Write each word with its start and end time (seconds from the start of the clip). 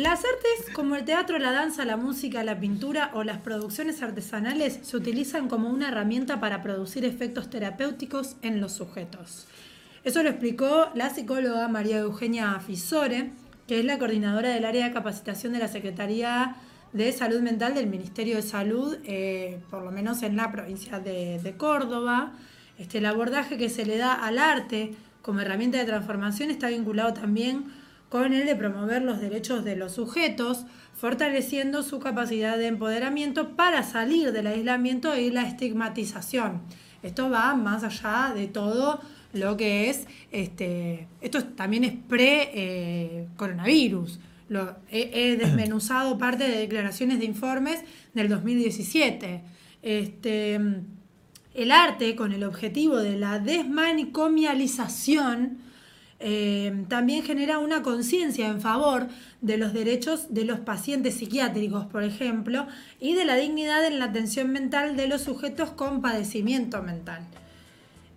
Las 0.00 0.20
artes 0.20 0.72
como 0.72 0.96
el 0.96 1.04
teatro, 1.04 1.38
la 1.38 1.52
danza, 1.52 1.84
la 1.84 1.98
música, 1.98 2.42
la 2.42 2.58
pintura 2.58 3.10
o 3.12 3.22
las 3.22 3.36
producciones 3.36 4.00
artesanales 4.00 4.78
se 4.80 4.96
utilizan 4.96 5.46
como 5.46 5.68
una 5.68 5.88
herramienta 5.88 6.40
para 6.40 6.62
producir 6.62 7.04
efectos 7.04 7.50
terapéuticos 7.50 8.36
en 8.40 8.62
los 8.62 8.72
sujetos. 8.72 9.46
Eso 10.02 10.22
lo 10.22 10.30
explicó 10.30 10.88
la 10.94 11.10
psicóloga 11.10 11.68
María 11.68 11.98
Eugenia 11.98 12.58
Fisore, 12.60 13.32
que 13.68 13.80
es 13.80 13.84
la 13.84 13.98
coordinadora 13.98 14.48
del 14.48 14.64
área 14.64 14.86
de 14.86 14.94
capacitación 14.94 15.52
de 15.52 15.58
la 15.58 15.68
Secretaría 15.68 16.56
de 16.94 17.12
Salud 17.12 17.42
Mental 17.42 17.74
del 17.74 17.86
Ministerio 17.86 18.36
de 18.36 18.42
Salud, 18.42 18.96
eh, 19.04 19.60
por 19.68 19.82
lo 19.82 19.90
menos 19.90 20.22
en 20.22 20.34
la 20.34 20.50
provincia 20.50 20.98
de, 20.98 21.54
Córdoba. 21.58 22.32
Este, 22.78 22.98
el 22.98 23.04
abordaje 23.04 23.58
que 23.58 23.68
se 23.68 23.84
le 23.84 23.98
da 23.98 24.14
al 24.14 24.38
arte 24.38 24.94
como 25.20 25.40
herramienta 25.40 25.76
de 25.76 25.84
transformación 25.84 26.48
está 26.48 26.68
vinculado 26.68 27.12
también 27.12 27.79
con 28.10 28.34
el 28.34 28.44
de 28.44 28.54
promover 28.56 29.00
los 29.02 29.20
derechos 29.20 29.64
de 29.64 29.76
los 29.76 29.92
sujetos, 29.92 30.66
fortaleciendo 30.94 31.82
su 31.82 31.98
capacidad 32.00 32.58
de 32.58 32.66
empoderamiento 32.66 33.56
para 33.56 33.82
salir 33.84 34.32
del 34.32 34.48
aislamiento 34.48 35.16
y 35.16 35.30
la 35.30 35.46
estigmatización. 35.46 36.60
Esto 37.02 37.30
va 37.30 37.54
más 37.54 37.82
allá 37.84 38.34
de 38.34 38.48
todo 38.48 39.00
lo 39.32 39.56
que 39.56 39.88
es, 39.88 40.06
este, 40.32 41.06
esto 41.20 41.44
también 41.44 41.84
es 41.84 41.94
pre-coronavirus. 42.08 44.18
Lo, 44.48 44.74
he, 44.90 45.36
desmenuzado 45.40 46.18
parte 46.18 46.48
de 46.48 46.58
declaraciones 46.58 47.20
de 47.20 47.26
informes 47.26 47.84
del 48.12 48.28
2017. 48.28 49.44
Este, 49.82 50.60
el 51.54 51.70
arte, 51.70 52.16
con 52.16 52.32
el 52.32 52.42
objetivo 52.42 52.96
de 52.96 53.16
la 53.16 53.38
desmanicomialización, 53.38 55.69
eh, 56.20 56.84
también 56.88 57.22
genera 57.22 57.58
una 57.58 57.82
conciencia 57.82 58.48
en 58.48 58.60
favor 58.60 59.08
de 59.40 59.56
los 59.56 59.72
derechos 59.72 60.32
de 60.34 60.44
los 60.44 60.60
pacientes 60.60 61.14
psiquiátricos, 61.14 61.86
por 61.86 62.04
ejemplo, 62.04 62.66
y 63.00 63.14
de 63.14 63.24
la 63.24 63.36
dignidad 63.36 63.86
en 63.86 63.98
la 63.98 64.04
atención 64.06 64.50
mental 64.50 64.96
de 64.96 65.08
los 65.08 65.22
sujetos 65.22 65.70
con 65.70 66.02
padecimiento 66.02 66.82
mental. 66.82 67.26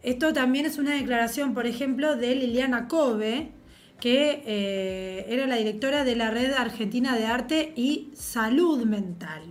Esto 0.03 0.33
también 0.33 0.65
es 0.65 0.77
una 0.77 0.95
declaración, 0.95 1.53
por 1.53 1.65
ejemplo, 1.65 2.17
de 2.17 2.35
Liliana 2.35 2.89
Kobe, 2.89 3.51
que 4.01 4.43
eh, 4.45 5.25
era 5.29 5.47
la 5.47 5.55
directora 5.55 6.03
de 6.03 6.17
la 6.17 6.29
Red 6.29 6.51
Argentina 6.51 7.15
de 7.15 7.25
Arte 7.25 7.71
y 7.77 8.09
Salud 8.13 8.83
Mental. 8.83 9.43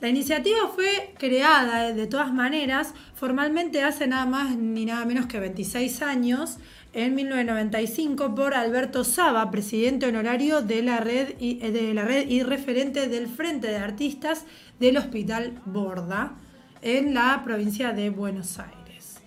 La 0.00 0.08
iniciativa 0.08 0.68
fue 0.74 1.12
creada 1.18 1.88
eh, 1.88 1.94
de 1.94 2.06
todas 2.06 2.32
maneras 2.32 2.94
formalmente 3.14 3.82
hace 3.82 4.06
nada 4.06 4.24
más 4.24 4.56
ni 4.56 4.86
nada 4.86 5.04
menos 5.04 5.26
que 5.26 5.38
26 5.38 6.00
años 6.00 6.56
en 6.94 7.14
1995 7.14 8.34
por 8.34 8.54
Alberto 8.54 9.04
Saba, 9.04 9.50
presidente 9.50 10.06
honorario 10.06 10.62
de 10.62 10.82
la 10.82 11.00
red 11.00 11.34
y, 11.38 11.58
eh, 11.62 11.70
de 11.70 11.92
la 11.92 12.04
red 12.04 12.28
y 12.28 12.42
referente 12.42 13.08
del 13.08 13.28
Frente 13.28 13.68
de 13.68 13.76
Artistas 13.76 14.46
del 14.78 14.96
Hospital 14.96 15.60
Borda 15.66 16.32
en 16.80 17.12
la 17.12 17.42
provincia 17.44 17.92
de 17.92 18.08
Buenos 18.08 18.58
Aires. 18.58 19.20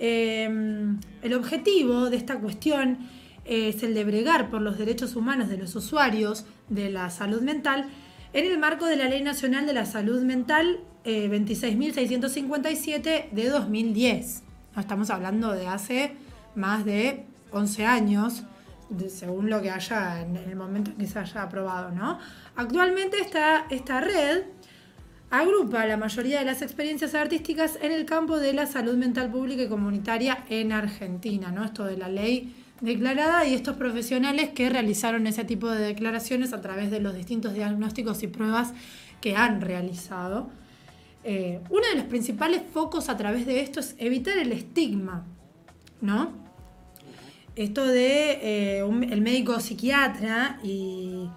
Em, 0.00 0.98
el 1.22 1.34
objetivo 1.34 2.10
de 2.10 2.16
esta 2.16 2.40
cuestión 2.40 2.98
es 3.44 3.84
el 3.84 3.94
de 3.94 4.04
bregar 4.04 4.50
por 4.50 4.62
los 4.62 4.78
derechos 4.78 5.14
humanos 5.14 5.48
de 5.48 5.58
los 5.58 5.76
usuarios 5.76 6.44
de 6.68 6.90
la 6.90 7.08
salud 7.10 7.40
mental 7.40 7.86
en 8.32 8.46
el 8.46 8.58
marco 8.58 8.86
de 8.86 8.96
la 8.96 9.08
Ley 9.08 9.22
Nacional 9.22 9.66
de 9.66 9.74
la 9.74 9.84
Salud 9.84 10.22
Mental 10.22 10.80
26.657 11.04 13.06
eh, 13.06 13.28
de 13.30 13.48
2010. 13.48 14.42
estamos 14.78 15.10
hablando 15.10 15.52
de 15.52 15.66
hace 15.66 16.14
más 16.54 16.84
de 16.84 17.24
11 17.50 17.86
años, 17.86 18.44
según 19.08 19.50
lo 19.50 19.60
que 19.60 19.70
haya 19.70 20.22
en 20.22 20.36
el 20.36 20.56
momento 20.56 20.92
en 20.92 20.96
que 20.96 21.06
se 21.06 21.18
haya 21.18 21.42
aprobado, 21.42 21.90
¿no? 21.90 22.18
Actualmente 22.56 23.18
esta, 23.20 23.66
esta 23.68 24.00
red 24.00 24.44
agrupa 25.30 25.86
la 25.86 25.96
mayoría 25.96 26.38
de 26.38 26.44
las 26.44 26.62
experiencias 26.62 27.14
artísticas 27.14 27.78
en 27.82 27.92
el 27.92 28.06
campo 28.06 28.38
de 28.38 28.52
la 28.52 28.66
salud 28.66 28.96
mental 28.96 29.30
pública 29.30 29.62
y 29.62 29.68
comunitaria 29.68 30.44
en 30.48 30.72
Argentina, 30.72 31.50
¿no? 31.50 31.64
Esto 31.64 31.84
de 31.84 31.96
la 31.96 32.08
ley 32.08 32.54
declarada 32.82 33.46
y 33.46 33.54
estos 33.54 33.76
profesionales 33.76 34.50
que 34.50 34.68
realizaron 34.68 35.26
ese 35.26 35.44
tipo 35.44 35.70
de 35.70 35.80
declaraciones 35.80 36.52
a 36.52 36.60
través 36.60 36.90
de 36.90 37.00
los 37.00 37.14
distintos 37.14 37.54
diagnósticos 37.54 38.22
y 38.22 38.26
pruebas 38.26 38.74
que 39.22 39.34
han 39.34 39.62
realizado. 39.62 40.50
Eh, 41.24 41.60
uno 41.70 41.82
de 41.88 41.96
los 41.96 42.04
principales 42.04 42.62
focos 42.74 43.08
a 43.08 43.16
través 43.16 43.46
de 43.46 43.60
esto 43.60 43.80
es 43.80 43.94
evitar 43.98 44.36
el 44.36 44.52
estigma, 44.52 45.24
¿no? 46.02 46.42
esto 47.56 47.84
de 47.84 48.38
eh, 48.42 48.78
el 48.80 49.20
médico 49.20 49.58
psiquiatra 49.60 50.58
y, 50.62 51.28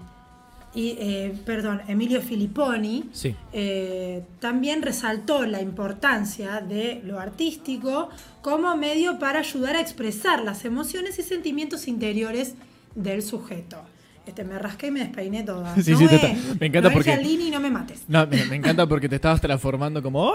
eh, 0.76 1.34
perdón, 1.46 1.82
Emilio 1.88 2.22
Filipponi 2.22 3.10
eh, 3.54 4.24
también 4.40 4.82
resaltó 4.82 5.46
la 5.46 5.62
importancia 5.62 6.60
de 6.60 7.02
lo 7.06 7.20
artístico 7.20 8.10
como 8.42 8.76
medio 8.76 9.18
para 9.18 9.40
ayudar 9.40 9.78
a 9.78 9.80
expresar 9.80 10.44
las 10.44 10.66
emociones 10.66 11.18
y 11.18 11.24
sentimientos 11.24 11.88
interiores 11.88 12.56
del 12.94 13.22
sujeto. 13.24 13.78
Este, 14.26 14.44
me 14.44 14.60
rasqué 14.60 14.88
y 14.88 14.92
me 14.92 15.00
despeiné 15.02 15.44
toda. 15.44 15.74
Sí, 15.82 15.96
sí, 15.96 16.08
me 16.60 16.68
encanta 16.68 16.92
porque. 16.92 17.16
no 17.52 17.60
me 17.60 17.72
mates. 17.72 18.04
No, 18.08 18.28
me, 18.28 18.42
encanta 18.56 18.88
porque 18.88 19.08
te 19.08 19.16
estabas 19.16 19.40
transformando 19.40 20.02
como. 20.02 20.34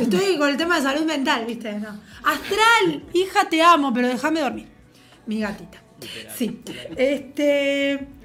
Estoy 0.00 0.36
con 0.36 0.48
el 0.48 0.56
tema 0.56 0.76
de 0.76 0.82
salud 0.82 1.04
mental, 1.04 1.44
¿viste? 1.46 1.70
Astral, 1.70 3.04
hija, 3.14 3.48
te 3.48 3.62
amo, 3.62 3.92
pero 3.92 4.08
déjame 4.08 4.40
dormir. 4.40 4.68
Mi 5.26 5.40
gatita. 5.40 5.78
Sí. 6.36 6.60
Este. 6.96 8.15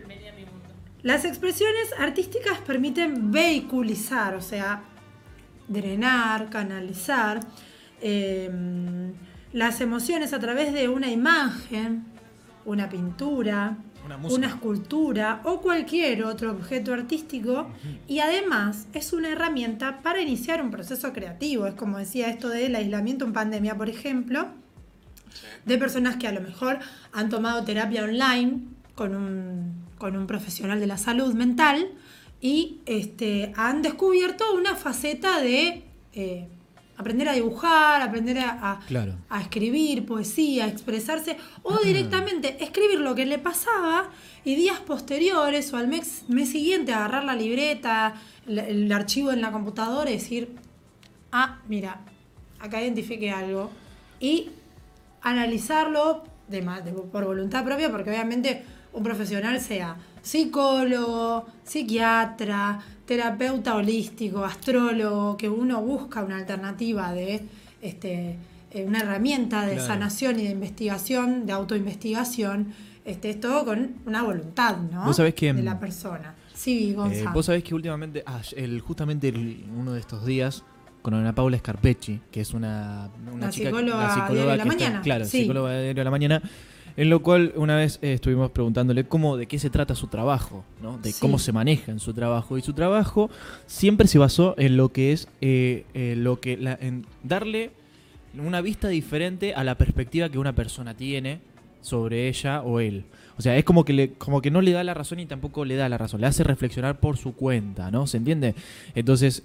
Las 1.04 1.26
expresiones 1.26 1.94
artísticas 1.98 2.60
permiten 2.60 3.32
vehiculizar, 3.32 4.36
o 4.36 4.42
sea, 4.42 4.84
drenar, 5.68 6.50
canalizar 6.50 7.40
em, 8.02 9.14
las 9.52 9.82
emociones 9.82 10.34
a 10.34 10.40
través 10.40 10.74
de 10.74 10.90
una 10.90 11.10
imagen, 11.10 12.06
una 12.66 12.88
pintura, 12.88 13.78
una, 14.30 14.48
escultura 14.48 15.42
o 15.44 15.62
cualquier 15.62 16.24
otro 16.24 16.52
objeto 16.52 16.94
artístico. 16.94 17.72
Y 18.08 18.20
además 18.20 18.88
es 18.94 19.12
una 19.14 19.30
herramienta 19.30 20.02
para 20.02 20.22
iniciar 20.22 20.62
un 20.62 20.70
proceso 20.70 21.14
creativo. 21.14 21.66
Es 21.66 21.74
como 21.74 21.98
decía 21.98 22.30
esto 22.30 22.50
del 22.50 22.76
aislamiento 22.76 23.26
en 23.26 23.34
pandemia, 23.34 23.76
por 23.76 23.90
ejemplo, 23.90 24.48
de 25.66 25.78
personas 25.78 26.18
que 26.18 26.28
a 26.28 26.32
lo 26.32 26.42
mejor 26.42 26.80
han 27.12 27.30
tomado 27.30 27.64
terapia 27.64 28.04
online 28.04 28.62
con 28.96 29.16
un, 29.16 29.81
con 30.02 30.18
un 30.18 30.26
profesional 30.26 30.80
de 30.80 30.88
la 30.88 30.98
salud 30.98 31.32
mental 31.36 31.92
y 32.42 32.80
este, 32.88 33.54
han 33.56 33.84
descubierto 33.84 34.44
una 34.56 34.76
faceta 34.76 35.40
de... 35.40 35.84
Eh, 36.14 36.48
aprender 36.98 37.30
a 37.30 37.34
dibujar, 37.34 38.00
aprender 38.04 38.38
a, 38.38 38.80
a, 39.28 39.42
escribir 39.42 40.06
poesía, 40.06 40.68
expresarse, 40.68 41.36
o 41.64 41.80
directamente 41.80 42.64
escribir 42.64 43.00
lo 43.00 43.16
que 43.16 43.26
le 43.26 43.40
pasaba 43.40 44.12
y 44.46 44.54
días 44.54 44.80
posteriores 44.82 45.74
o 45.74 45.78
al 45.78 45.88
mes, 45.88 46.26
mes 46.28 46.52
siguiente 46.52 46.94
agarrar 46.94 47.24
la 47.24 47.34
libreta, 47.34 48.14
el, 48.48 48.92
archivo 48.92 49.32
en 49.32 49.42
la 49.42 49.52
computadora 49.52 50.12
y 50.12 50.14
decir, 50.14 50.56
ah, 51.32 51.60
mira, 51.68 52.02
acá 52.60 52.80
identifique 52.84 53.32
algo. 53.32 53.72
Y 54.20 54.52
analizarlo 55.24 56.24
de, 56.50 56.62
por 57.12 57.26
voluntad 57.26 57.66
propia, 57.66 57.90
porque 57.90 58.12
obviamente 58.12 58.64
un 58.94 59.04
profesional 59.04 59.60
sea 59.60 59.96
psicólogo, 60.22 61.46
psiquiatra, 61.64 62.80
terapeuta 63.06 63.76
holístico, 63.76 64.46
astrólogo, 64.46 65.36
que 65.38 65.50
uno 65.50 65.82
busca 65.82 66.24
una 66.24 66.38
alternativa 66.38 67.12
de 67.14 67.44
este, 67.82 68.38
eh, 68.72 68.86
una 68.86 69.00
herramienta 69.00 69.66
de 69.66 69.80
sanación 69.80 70.40
y 70.40 70.44
de 70.44 70.52
investigación, 70.52 71.46
de 71.46 71.54
autoinvestigación, 71.54 72.74
este, 73.04 73.32
es 73.32 73.40
todo 73.40 73.66
con 73.66 73.96
una 74.06 74.24
voluntad 74.24 74.78
¿no? 74.78 75.12
de 75.12 75.64
la 75.64 75.80
persona. 75.80 76.36
Sí, 76.54 76.92
eh, 76.92 76.94
Gonzalo. 76.94 77.32
vos 77.34 77.46
sabés 77.48 77.64
que 77.64 77.74
últimamente, 77.74 78.24
ah, 78.26 78.42
el, 78.56 78.80
justamente 78.82 79.34
uno 79.76 79.94
de 79.94 80.00
estos 80.00 80.26
días, 80.26 80.64
con 81.02 81.16
Ana 81.16 81.34
Paula 81.34 81.58
Scarpecci, 81.58 82.22
que 82.32 82.42
es 82.42 82.54
una, 82.54 83.10
una 83.34 83.50
chica, 83.50 83.70
psicóloga, 83.70 84.30
de 84.30 84.58
la 84.58 84.66
mañana. 84.66 85.02
claro, 85.02 85.26
psicóloga 85.26 85.72
de 85.72 86.04
la 86.04 86.12
mañana, 86.12 86.42
en 86.98 87.10
lo 87.10 87.22
cual 87.22 87.54
una 87.56 87.76
vez 87.76 88.00
eh, 88.02 88.14
estuvimos 88.14 88.52
preguntándole 88.52 89.06
cómo, 89.06 89.38
de 89.38 89.48
qué 89.48 89.60
se 89.60 89.70
trata 89.70 89.96
su 89.96 90.08
trabajo, 90.08 90.64
¿no? 90.82 90.98
de 90.98 91.14
cómo 91.20 91.40
se 91.40 91.52
maneja 91.52 91.92
en 91.92 92.00
su 92.00 92.14
trabajo. 92.14 92.58
Y 92.58 92.62
su 92.62 92.74
trabajo 92.74 93.30
siempre 93.66 94.08
se 94.08 94.20
basó 94.20 94.56
en 94.58 94.78
lo 94.78 94.90
que 94.90 95.12
es 95.12 95.28
eh, 95.42 95.86
eh, 95.94 96.16
lo 96.18 96.40
que 96.40 96.54
en 96.54 97.06
darle 97.24 97.72
una 98.38 98.62
vista 98.62 98.88
diferente 98.88 99.54
a 99.54 99.64
la 99.64 99.76
perspectiva 99.76 100.30
que 100.30 100.38
una 100.38 100.54
persona 100.54 100.94
tiene 100.96 101.40
sobre 101.82 102.28
ella 102.28 102.62
o 102.62 102.80
él. 102.80 103.06
O 103.38 103.42
sea, 103.42 103.58
es 103.58 103.64
como 103.64 103.84
que, 103.84 103.94
le, 103.94 104.14
como 104.14 104.42
que 104.42 104.52
no 104.52 104.62
le 104.62 104.72
da 104.72 104.84
la 104.84 104.94
razón 104.94 105.20
y 105.20 105.26
tampoco 105.26 105.66
le 105.66 105.76
da 105.76 105.90
la 105.90 105.98
razón. 105.98 106.22
Le 106.22 106.28
hace 106.28 106.44
reflexionar 106.44 107.00
por 107.00 107.18
su 107.18 107.34
cuenta, 107.34 107.90
¿no? 107.90 108.06
¿Se 108.06 108.18
entiende? 108.18 108.56
Entonces, 108.94 109.44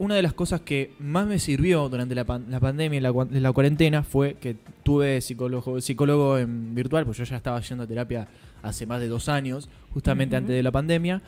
una 0.00 0.14
de 0.14 0.22
las 0.22 0.32
cosas 0.32 0.62
que 0.62 0.92
más 0.98 1.26
me 1.26 1.38
sirvió 1.38 1.90
durante 1.90 2.14
la, 2.14 2.24
la 2.48 2.58
pandemia 2.58 2.96
y 2.96 3.00
la, 3.00 3.12
la, 3.32 3.52
cuarentena 3.52 4.02
fue 4.02 4.34
que 4.40 4.56
tuve 4.82 5.20
psicólogo, 5.20 5.78
psicólogo 5.82 6.38
en 6.38 6.74
virtual, 6.74 7.04
pues 7.04 7.18
yo 7.18 7.24
ya 7.24 7.36
estaba 7.36 7.60
yendo 7.60 7.84
a 7.84 7.86
terapia 7.86 8.26
hace 8.62 8.86
más 8.86 8.98
de 9.02 9.08
dos 9.08 9.28
años, 9.28 9.68
justamente 9.92 10.36
antes 10.36 10.56
de 10.56 10.62
la 10.62 10.70
pandemia. 10.70 11.20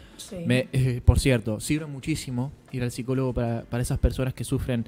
Me, 0.47 0.69
eh, 0.73 1.03
por 1.05 1.21
cierto, 1.21 1.61
sirve 1.61 1.85
muchísimo 1.85 2.51
ir 2.73 2.83
al 2.83 2.91
psicólogo 2.91 3.35
para, 3.35 3.65
para 3.65 3.83
esas 3.83 3.99
personas 3.99 4.33
que 4.33 4.43
sufren 4.43 4.87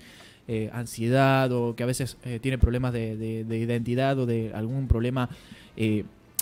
eh, 0.48 0.70
ansiedad 0.72 1.52
o 1.52 1.76
que 1.76 1.82
a 1.82 1.86
veces 1.86 2.16
eh, 2.24 2.38
tienen 2.40 2.60
problemas 2.60 2.94
de, 2.94 3.44
de, 3.44 3.58
identidad 3.58 4.18
o 4.18 4.24
de 4.24 4.50
algún 4.54 4.88
problema. 4.88 5.28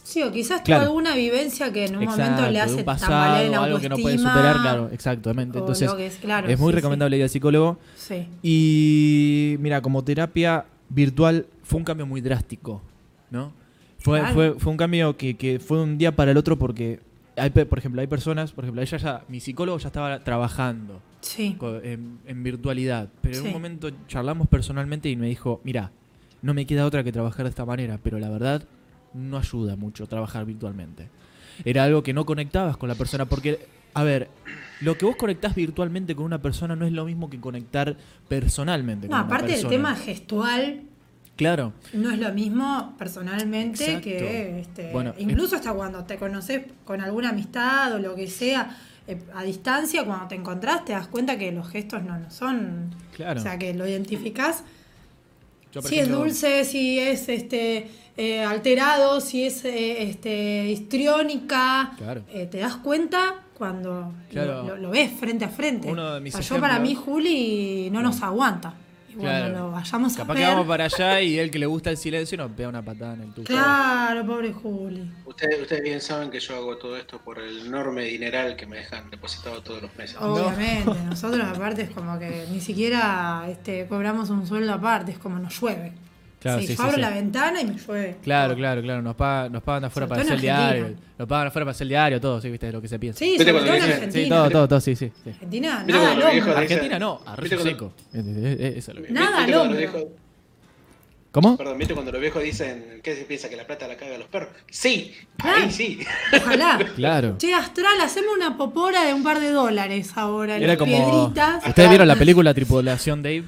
Sí, 0.02 0.22
o 0.22 0.32
quizás 0.32 0.64
tuvo 0.64 0.76
alguna 0.76 1.14
vivencia 1.14 1.72
que 1.72 1.86
en 1.86 1.96
un 1.96 2.04
momento 2.04 2.50
le 2.50 2.60
hace 2.60 2.74
un 2.76 2.84
pasado, 2.84 3.50
la 3.50 3.62
algo 3.62 3.78
que 3.78 3.88
no 3.88 3.96
puede 3.96 4.18
superar, 4.18 4.56
claro, 4.60 4.88
exactamente. 4.92 5.58
Entonces, 5.58 5.90
es, 6.48 6.58
muy 6.58 6.72
recomendable 6.72 7.16
ir 7.16 7.22
al 7.22 7.28
psicólogo. 7.28 7.78
Sí. 7.96 8.26
Y 8.42 9.56
mira, 9.60 9.80
como 9.80 10.02
terapia 10.02 10.66
virtual 10.88 11.46
fue 11.62 11.78
un 11.78 11.84
cambio 11.84 12.06
muy 12.06 12.20
drástico, 12.20 12.82
¿no? 13.30 13.52
Fue, 13.98 14.20
fue, 14.32 14.54
fue 14.58 14.72
un 14.72 14.76
cambio 14.76 15.16
que, 15.16 15.36
que 15.36 15.60
fue 15.60 15.80
un 15.80 15.96
día 15.96 16.14
para 16.14 16.32
el 16.32 16.36
otro 16.36 16.58
porque 16.58 16.98
hay, 17.36 17.50
por 17.50 17.78
ejemplo, 17.78 18.00
hay 18.00 18.06
personas, 18.06 18.52
por 18.52 18.64
ejemplo, 18.64 18.82
ella 18.82 18.98
ya, 18.98 19.24
mi 19.28 19.40
psicólogo 19.40 19.78
ya 19.78 19.88
estaba 19.88 20.22
trabajando 20.22 21.00
en, 21.38 22.42
virtualidad, 22.42 23.08
pero 23.20 23.38
en 23.38 23.46
un 23.46 23.52
momento 23.52 23.90
charlamos 24.06 24.48
personalmente 24.48 25.08
y 25.08 25.16
me 25.16 25.28
dijo, 25.28 25.60
mira, 25.64 25.92
no 26.42 26.54
me 26.54 26.66
queda 26.66 26.84
otra 26.84 27.04
que 27.04 27.12
trabajar 27.12 27.44
de 27.44 27.50
esta 27.50 27.64
manera, 27.64 27.98
pero 28.02 28.18
la 28.18 28.28
verdad 28.28 28.64
no 29.14 29.38
ayuda 29.38 29.76
mucho 29.76 30.06
trabajar 30.06 30.44
virtualmente. 30.44 31.08
Era 31.64 31.84
algo 31.84 32.02
que 32.02 32.12
no 32.12 32.24
conectabas 32.24 32.76
con 32.76 32.88
la 32.88 32.94
persona, 32.94 33.26
porque, 33.26 33.66
a 33.94 34.02
ver, 34.02 34.28
lo 34.80 34.96
que 34.96 35.04
vos 35.04 35.16
conectás 35.16 35.54
virtualmente 35.54 36.14
con 36.14 36.24
una 36.24 36.40
persona 36.40 36.76
no 36.76 36.86
es 36.86 36.92
lo 36.92 37.04
mismo 37.04 37.28
que 37.30 37.40
conectar 37.40 37.96
personalmente. 38.28 39.08
No, 39.08 39.16
aparte 39.16 39.52
del 39.52 39.66
tema 39.66 39.94
gestual, 39.94 40.82
Claro. 41.36 41.72
No 41.94 42.10
es 42.10 42.18
lo 42.18 42.32
mismo 42.32 42.94
personalmente 42.98 44.00
que 44.00 44.60
este, 44.60 44.92
incluso 45.18 45.56
hasta 45.56 45.72
cuando 45.72 46.04
te 46.04 46.18
conoces 46.18 46.62
con 46.84 47.00
alguna 47.00 47.30
amistad 47.30 47.94
o 47.94 47.98
lo 47.98 48.14
que 48.14 48.28
sea 48.28 48.76
eh, 49.06 49.18
a 49.34 49.42
distancia, 49.42 50.04
cuando 50.04 50.28
te 50.28 50.34
encontrás 50.34 50.84
te 50.84 50.92
das 50.92 51.08
cuenta 51.08 51.38
que 51.38 51.50
los 51.50 51.68
gestos 51.68 52.02
no, 52.02 52.30
son, 52.30 52.94
claro. 53.16 53.40
o 53.40 53.42
sea, 53.42 53.58
que 53.58 53.74
lo 53.74 53.86
identificás. 53.86 54.62
Si 55.80 55.98
es 55.98 56.08
dulce, 56.08 56.64
si 56.64 56.98
es 56.98 57.28
este 57.28 57.88
eh, 58.16 58.42
alterado, 58.42 59.20
si 59.20 59.44
es 59.44 59.64
eh, 59.64 60.02
este 60.02 60.68
histriónica, 60.70 61.92
te 62.50 62.58
das 62.58 62.76
cuenta 62.76 63.44
cuando 63.54 64.12
lo, 64.32 64.90
ves 64.90 65.12
frente 65.12 65.44
a 65.44 65.48
frente. 65.48 65.88
yo 65.88 66.60
para 66.60 66.78
mí 66.78 66.94
Juli 66.94 67.88
no 67.90 68.02
nos 68.02 68.22
aguanta 68.22 68.74
claro. 69.18 69.70
vayamos 69.70 70.16
Capaz 70.16 70.34
que 70.34 70.42
vamos 70.42 70.66
para 70.66 70.84
allá 70.84 71.20
y 71.20 71.38
él 71.38 71.50
que 71.50 71.58
le 71.58 71.66
gusta 71.66 71.90
el 71.90 71.96
silencio 71.96 72.38
nos 72.38 72.50
pega 72.52 72.68
una 72.68 72.82
patada 72.82 73.14
en 73.14 73.22
el 73.22 73.32
tubo. 73.32 73.44
Claro, 73.44 74.26
pobre 74.26 74.52
Juli. 74.52 75.10
Ustedes, 75.24 75.60
ustedes 75.62 75.82
bien 75.82 76.00
saben 76.00 76.30
que 76.30 76.40
yo 76.40 76.56
hago 76.56 76.76
todo 76.76 76.96
esto 76.96 77.18
por 77.18 77.38
el 77.38 77.66
enorme 77.66 78.04
dineral 78.04 78.56
que 78.56 78.66
me 78.66 78.78
dejan 78.78 79.10
depositado 79.10 79.62
todos 79.62 79.82
los 79.82 79.94
meses. 79.96 80.16
Obviamente, 80.20 80.90
nosotros 81.06 81.46
aparte 81.46 81.82
es 81.82 81.90
como 81.90 82.18
que 82.18 82.46
ni 82.50 82.60
siquiera 82.60 83.46
este, 83.48 83.86
cobramos 83.86 84.30
un 84.30 84.46
sueldo 84.46 84.72
aparte, 84.72 85.12
es 85.12 85.18
como 85.18 85.38
nos 85.38 85.60
llueve. 85.60 85.92
Claro, 86.42 86.60
sí, 86.60 86.74
yo 86.74 86.82
abro 86.82 86.98
la 86.98 87.10
ventana 87.10 87.60
y 87.60 87.64
me 87.64 87.74
llueve. 87.74 88.16
Claro, 88.20 88.56
claro, 88.56 88.82
claro. 88.82 89.00
Nos, 89.00 89.14
pagan, 89.14 89.52
nos 89.52 89.62
pagan 89.62 89.84
afuera 89.84 90.08
para 90.08 90.22
hacer 90.22 90.34
el 90.34 90.40
diario. 90.40 90.94
Nos 91.16 91.28
pagan 91.28 91.46
afuera 91.46 91.64
para 91.64 91.70
hacer 91.70 91.84
el 91.84 91.88
diario, 91.90 92.20
todo, 92.20 92.40
sí, 92.40 92.50
viste, 92.50 92.66
de 92.66 92.72
lo 92.72 92.82
que 92.82 92.88
se 92.88 92.98
piensa. 92.98 93.20
Sí, 93.20 93.38
sobre 93.38 93.52
todo 93.52 93.74
en 93.74 93.82
Argentina. 93.82 94.24
Sí, 94.24 94.28
todo, 94.28 94.50
todo, 94.50 94.68
todo, 94.68 94.80
sí, 94.80 94.96
sí. 94.96 95.12
Argentina, 95.24 95.84
nada 95.86 96.14
loco. 96.16 96.50
Argentina 96.50 96.98
no, 96.98 97.20
arroz 97.24 97.48
seco. 97.48 97.92
Eso 98.12 98.90
es 98.90 98.98
lo 98.98 99.02
que 99.04 99.12
Nada 99.12 99.46
loco. 99.46 100.10
¿Cómo? 101.30 101.56
Perdón, 101.56 101.78
¿viste 101.78 101.94
cuando 101.94 102.12
los 102.12 102.20
viejos 102.20 102.42
dicen 102.42 103.00
que 103.02 103.16
se 103.16 103.22
piensa 103.22 103.48
que 103.48 103.56
la 103.56 103.66
plata 103.66 103.88
la 103.88 103.96
caga 103.96 104.16
a 104.16 104.18
los 104.18 104.28
perros? 104.28 104.50
Sí, 104.68 105.14
ahí 105.38 105.70
sí. 105.70 106.00
Ojalá. 106.36 106.78
claro. 106.96 107.36
Che, 107.38 107.54
Astral, 107.54 107.98
hacemos 108.02 108.34
una 108.36 108.58
popora 108.58 109.04
de 109.04 109.14
un 109.14 109.22
par 109.22 109.40
de 109.40 109.50
dólares 109.50 110.10
ahora. 110.16 110.58
Era 110.58 110.76
como. 110.76 110.92
Piedritas. 110.92 111.66
¿Ustedes 111.66 111.88
vieron 111.88 112.06
la 112.06 112.16
película 112.16 112.52
Tripulación 112.52 113.22
Dave? 113.22 113.44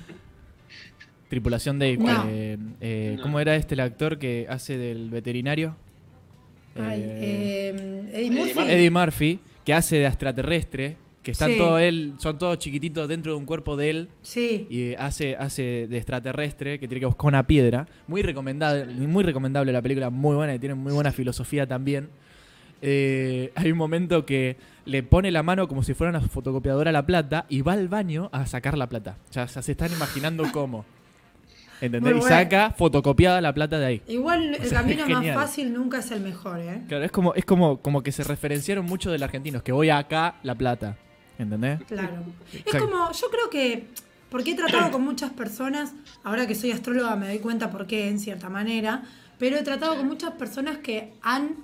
Tripulación 1.29 1.79
de... 1.79 1.99
Eh, 2.29 2.59
eh, 2.81 3.19
¿Cómo 3.23 3.41
era 3.41 3.56
este 3.56 3.75
el 3.75 3.81
actor 3.81 4.19
que 4.19 4.47
hace 4.49 4.76
del 4.76 5.11
veterinario? 5.11 5.76
Eh, 6.76 8.11
Eddie 8.12 8.31
Murphy. 8.31 8.61
Eddie 8.61 8.91
Murphy, 8.91 9.41
que 9.65 9.75
hace 9.75 9.97
de 9.97 10.06
extraterrestre, 10.06 10.97
que 11.23 11.31
están 11.31 11.56
todos 11.56 11.81
él, 11.81 12.15
son 12.19 12.38
todos 12.38 12.59
chiquititos 12.59 13.09
dentro 13.09 13.32
de 13.32 13.38
un 13.38 13.47
cuerpo 13.47 13.76
de 13.76 13.91
él. 13.91 14.09
Sí. 14.23 14.67
Y 14.69 14.94
hace, 14.94 15.37
hace 15.37 15.87
de 15.88 15.97
extraterrestre, 15.97 16.79
que 16.79 16.87
tiene 16.87 17.00
que 17.00 17.06
buscar 17.06 17.29
una 17.29 17.47
piedra. 17.47 17.87
Muy 18.06 18.23
recomendable, 18.23 18.87
muy 19.06 19.25
recomendable 19.25 19.73
la 19.73 19.81
película, 19.81 20.11
muy 20.11 20.37
buena, 20.37 20.55
y 20.55 20.59
tiene 20.59 20.75
muy 20.75 20.93
buena 20.93 21.12
filosofía 21.12 21.67
también. 21.67 22.11
hay 22.82 23.73
un 23.73 23.79
momento 23.79 24.27
que 24.27 24.56
le 24.87 25.03
pone 25.03 25.31
la 25.31 25.43
mano 25.43 25.67
como 25.69 25.82
si 25.82 25.94
fuera 25.94 26.11
una 26.11 26.20
fotocopiadora 26.20 26.91
a 26.91 26.93
la 26.93 27.06
plata 27.06 27.47
y 27.49 27.62
va 27.62 27.73
al 27.73 27.88
baño 27.88 28.29
a 28.32 28.47
sacar 28.47 28.77
la 28.77 28.88
plata. 28.88 29.17
O 29.31 29.32
sea, 29.32 29.49
se 29.49 29.73
están 29.73 29.91
imaginando 29.93 30.44
cómo. 30.53 30.85
¿Entendés? 31.81 32.17
Y 32.17 32.23
saca 32.23 32.71
fotocopiada 32.71 33.41
la 33.41 33.53
plata 33.53 33.79
de 33.79 33.87
ahí. 33.87 34.03
Igual 34.06 34.55
el 34.55 34.71
camino 34.71 35.06
más 35.09 35.35
fácil 35.35 35.73
nunca 35.73 35.99
es 35.99 36.11
el 36.11 36.21
mejor, 36.21 36.61
¿eh? 36.61 36.82
Claro, 36.88 37.05
es 37.05 37.11
como, 37.11 37.35
es 37.35 37.44
como, 37.44 37.79
como 37.79 38.03
que 38.03 38.12
se 38.12 38.25
referenciaron 38.25 38.85
mucho 38.85 39.11
del 39.11 39.23
argentino, 39.23 39.62
que 39.62 39.73
voy 39.73 39.91
acá, 39.91 40.37
la 40.43 40.55
plata. 40.55 40.97
¿Entendés? 41.38 41.81
Claro. 41.88 42.23
Es 42.53 42.75
como, 42.76 43.11
yo 43.11 43.29
creo 43.31 43.50
que, 43.50 43.88
porque 44.31 44.53
he 44.53 44.55
tratado 44.55 44.91
con 44.93 45.03
muchas 45.03 45.32
personas, 45.32 45.93
ahora 46.23 46.47
que 46.47 46.55
soy 46.55 46.71
astróloga 46.71 47.17
me 47.17 47.26
doy 47.26 47.38
cuenta 47.38 47.71
por 47.71 47.87
qué, 47.87 48.09
en 48.09 48.20
cierta 48.20 48.49
manera, 48.49 49.03
pero 49.38 49.56
he 49.56 49.62
tratado 49.62 49.97
con 49.97 50.06
muchas 50.06 50.32
personas 50.32 50.79
que 50.79 51.12
han 51.23 51.56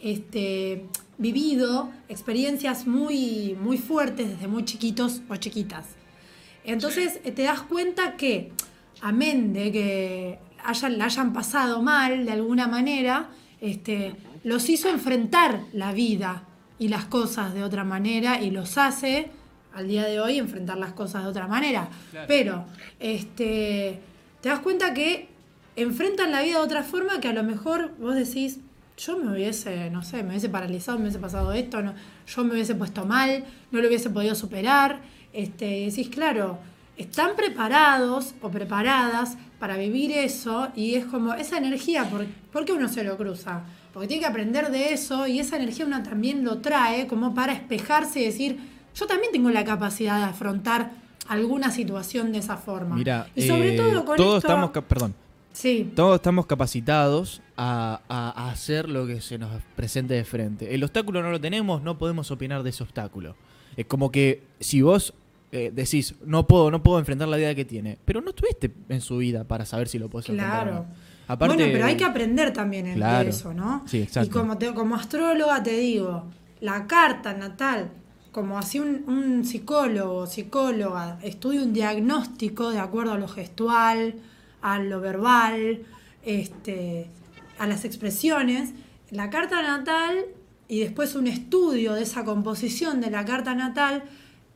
este, 0.00 0.84
vivido 1.18 1.90
experiencias 2.08 2.86
muy, 2.86 3.56
muy 3.60 3.76
fuertes 3.76 4.28
desde 4.28 4.46
muy 4.46 4.64
chiquitos 4.64 5.20
o 5.28 5.36
chiquitas. 5.36 5.84
Entonces 6.64 7.20
te 7.22 7.42
das 7.42 7.62
cuenta 7.62 8.16
que 8.16 8.52
amén 9.00 9.52
de 9.52 9.72
que 9.72 10.38
hayan, 10.64 10.98
la 10.98 11.06
hayan 11.06 11.32
pasado 11.32 11.82
mal 11.82 12.24
de 12.24 12.32
alguna 12.32 12.68
manera, 12.68 13.30
este, 13.60 14.14
los 14.44 14.68
hizo 14.68 14.88
enfrentar 14.88 15.60
la 15.72 15.92
vida 15.92 16.44
y 16.78 16.88
las 16.88 17.04
cosas 17.06 17.54
de 17.54 17.64
otra 17.64 17.84
manera 17.84 18.40
y 18.40 18.50
los 18.50 18.78
hace 18.78 19.30
al 19.74 19.88
día 19.88 20.04
de 20.04 20.20
hoy 20.20 20.38
enfrentar 20.38 20.78
las 20.78 20.92
cosas 20.92 21.22
de 21.24 21.28
otra 21.28 21.46
manera. 21.46 21.88
Pero 22.26 22.64
este, 22.98 24.00
te 24.40 24.48
das 24.48 24.60
cuenta 24.60 24.94
que 24.94 25.28
enfrentan 25.76 26.32
la 26.32 26.42
vida 26.42 26.58
de 26.58 26.64
otra 26.64 26.82
forma 26.82 27.20
que 27.20 27.28
a 27.28 27.32
lo 27.32 27.42
mejor 27.42 27.94
vos 27.98 28.14
decís, 28.14 28.58
yo 28.96 29.16
me 29.16 29.32
hubiese, 29.32 29.90
no 29.90 30.02
sé, 30.02 30.22
me 30.22 30.30
hubiese 30.30 30.48
paralizado, 30.48 30.98
me 30.98 31.04
hubiese 31.04 31.20
pasado 31.20 31.52
esto, 31.52 31.82
no, 31.82 31.94
yo 32.26 32.44
me 32.44 32.52
hubiese 32.52 32.74
puesto 32.74 33.04
mal, 33.04 33.44
no 33.70 33.80
lo 33.80 33.86
hubiese 33.86 34.10
podido 34.10 34.34
superar. 34.34 35.00
Este, 35.32 35.86
decís, 35.86 36.08
claro, 36.08 36.58
están 36.98 37.36
preparados 37.36 38.34
o 38.42 38.50
preparadas 38.50 39.38
para 39.58 39.76
vivir 39.76 40.12
eso 40.12 40.68
y 40.74 40.96
es 40.96 41.06
como 41.06 41.32
esa 41.34 41.56
energía, 41.56 42.10
¿por, 42.52 42.64
qué 42.64 42.72
uno 42.72 42.88
se 42.88 43.04
lo 43.04 43.16
cruza? 43.16 43.62
Porque 43.92 44.08
tiene 44.08 44.20
que 44.20 44.26
aprender 44.26 44.70
de 44.70 44.92
eso 44.92 45.26
y 45.26 45.38
esa 45.38 45.56
energía 45.56 45.86
uno 45.86 46.02
también 46.02 46.44
lo 46.44 46.58
trae 46.58 47.06
como 47.06 47.34
para 47.34 47.52
espejarse 47.52 48.20
y 48.20 48.24
decir, 48.24 48.58
yo 48.94 49.06
también 49.06 49.32
tengo 49.32 49.50
la 49.50 49.64
capacidad 49.64 50.18
de 50.18 50.24
afrontar 50.24 50.90
alguna 51.28 51.70
situación 51.70 52.32
de 52.32 52.38
esa 52.38 52.56
forma. 52.56 52.96
Mira, 52.96 53.28
y 53.34 53.46
sobre 53.46 53.74
eh, 53.74 53.76
todo 53.76 54.04
con 54.04 54.16
todos 54.16 54.42
estamos, 54.42 54.70
perdón, 54.70 55.14
sí. 55.52 55.92
todos 55.94 56.16
estamos 56.16 56.46
capacitados 56.46 57.42
a, 57.56 58.00
a 58.08 58.50
hacer 58.50 58.88
lo 58.88 59.06
que 59.06 59.20
se 59.20 59.38
nos 59.38 59.50
presente 59.76 60.14
de 60.14 60.24
frente. 60.24 60.74
El 60.74 60.82
obstáculo 60.82 61.22
no 61.22 61.30
lo 61.30 61.40
tenemos, 61.40 61.82
no 61.82 61.96
podemos 61.96 62.30
opinar 62.30 62.62
de 62.64 62.70
ese 62.70 62.82
obstáculo. 62.82 63.36
Es 63.76 63.86
como 63.86 64.10
que 64.10 64.42
si 64.58 64.82
vos 64.82 65.14
eh, 65.50 65.70
decís, 65.72 66.14
no 66.24 66.46
puedo, 66.46 66.70
no 66.70 66.82
puedo 66.82 66.98
enfrentar 66.98 67.28
la 67.28 67.36
vida 67.36 67.54
que 67.54 67.64
tiene. 67.64 67.98
Pero 68.04 68.20
no 68.20 68.30
estuviste 68.30 68.72
en 68.88 69.00
su 69.00 69.18
vida 69.18 69.44
para 69.44 69.64
saber 69.64 69.88
si 69.88 69.98
lo 69.98 70.08
puedes 70.08 70.28
enfrentar. 70.28 70.68
Claro. 70.68 70.86
Aparte, 71.26 71.56
bueno, 71.56 71.72
pero 71.72 71.84
hay 71.84 71.96
que 71.96 72.04
aprender 72.04 72.52
también 72.52 72.86
en 72.86 73.02
eso, 73.02 73.52
¿no? 73.52 73.84
Sí, 73.86 74.02
exacto. 74.02 74.28
Y 74.28 74.32
como, 74.32 74.58
como 74.74 74.94
astróloga 74.94 75.62
te 75.62 75.76
digo, 75.76 76.24
la 76.60 76.86
carta 76.86 77.34
natal, 77.34 77.90
como 78.32 78.58
así 78.58 78.78
un, 78.78 79.04
un 79.06 79.44
psicólogo, 79.44 80.26
psicóloga, 80.26 81.18
estudia 81.22 81.62
un 81.62 81.74
diagnóstico 81.74 82.70
de 82.70 82.78
acuerdo 82.78 83.12
a 83.12 83.18
lo 83.18 83.28
gestual, 83.28 84.14
a 84.62 84.78
lo 84.78 85.00
verbal, 85.00 85.82
este, 86.24 87.10
a 87.58 87.66
las 87.66 87.84
expresiones, 87.84 88.72
la 89.10 89.30
carta 89.30 89.62
natal 89.62 90.24
y 90.66 90.80
después 90.80 91.14
un 91.14 91.26
estudio 91.26 91.94
de 91.94 92.02
esa 92.02 92.24
composición 92.24 93.00
de 93.00 93.10
la 93.10 93.24
carta 93.24 93.54
natal 93.54 94.04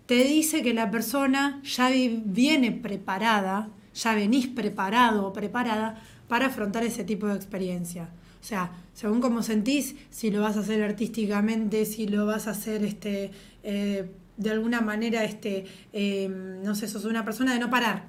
te 0.06 0.24
dice 0.24 0.62
que 0.62 0.74
la 0.74 0.90
persona 0.90 1.60
ya 1.64 1.90
viene 2.24 2.72
preparada, 2.72 3.70
ya 3.94 4.14
venís 4.14 4.46
preparado 4.48 5.26
o 5.26 5.32
preparada 5.32 6.02
para 6.28 6.46
afrontar 6.46 6.84
ese 6.84 7.04
tipo 7.04 7.26
de 7.26 7.34
experiencia. 7.34 8.10
O 8.40 8.44
sea, 8.44 8.72
según 8.94 9.20
cómo 9.20 9.42
sentís, 9.42 9.94
si 10.10 10.30
lo 10.30 10.42
vas 10.42 10.56
a 10.56 10.60
hacer 10.60 10.82
artísticamente, 10.82 11.84
si 11.84 12.08
lo 12.08 12.26
vas 12.26 12.48
a 12.48 12.50
hacer 12.50 12.84
este, 12.84 13.30
eh, 13.62 14.10
de 14.36 14.50
alguna 14.50 14.80
manera, 14.80 15.24
este, 15.24 15.64
eh, 15.92 16.28
no 16.28 16.74
sé, 16.74 16.88
sos 16.88 17.04
una 17.04 17.24
persona 17.24 17.52
de 17.52 17.60
no 17.60 17.70
parar. 17.70 18.06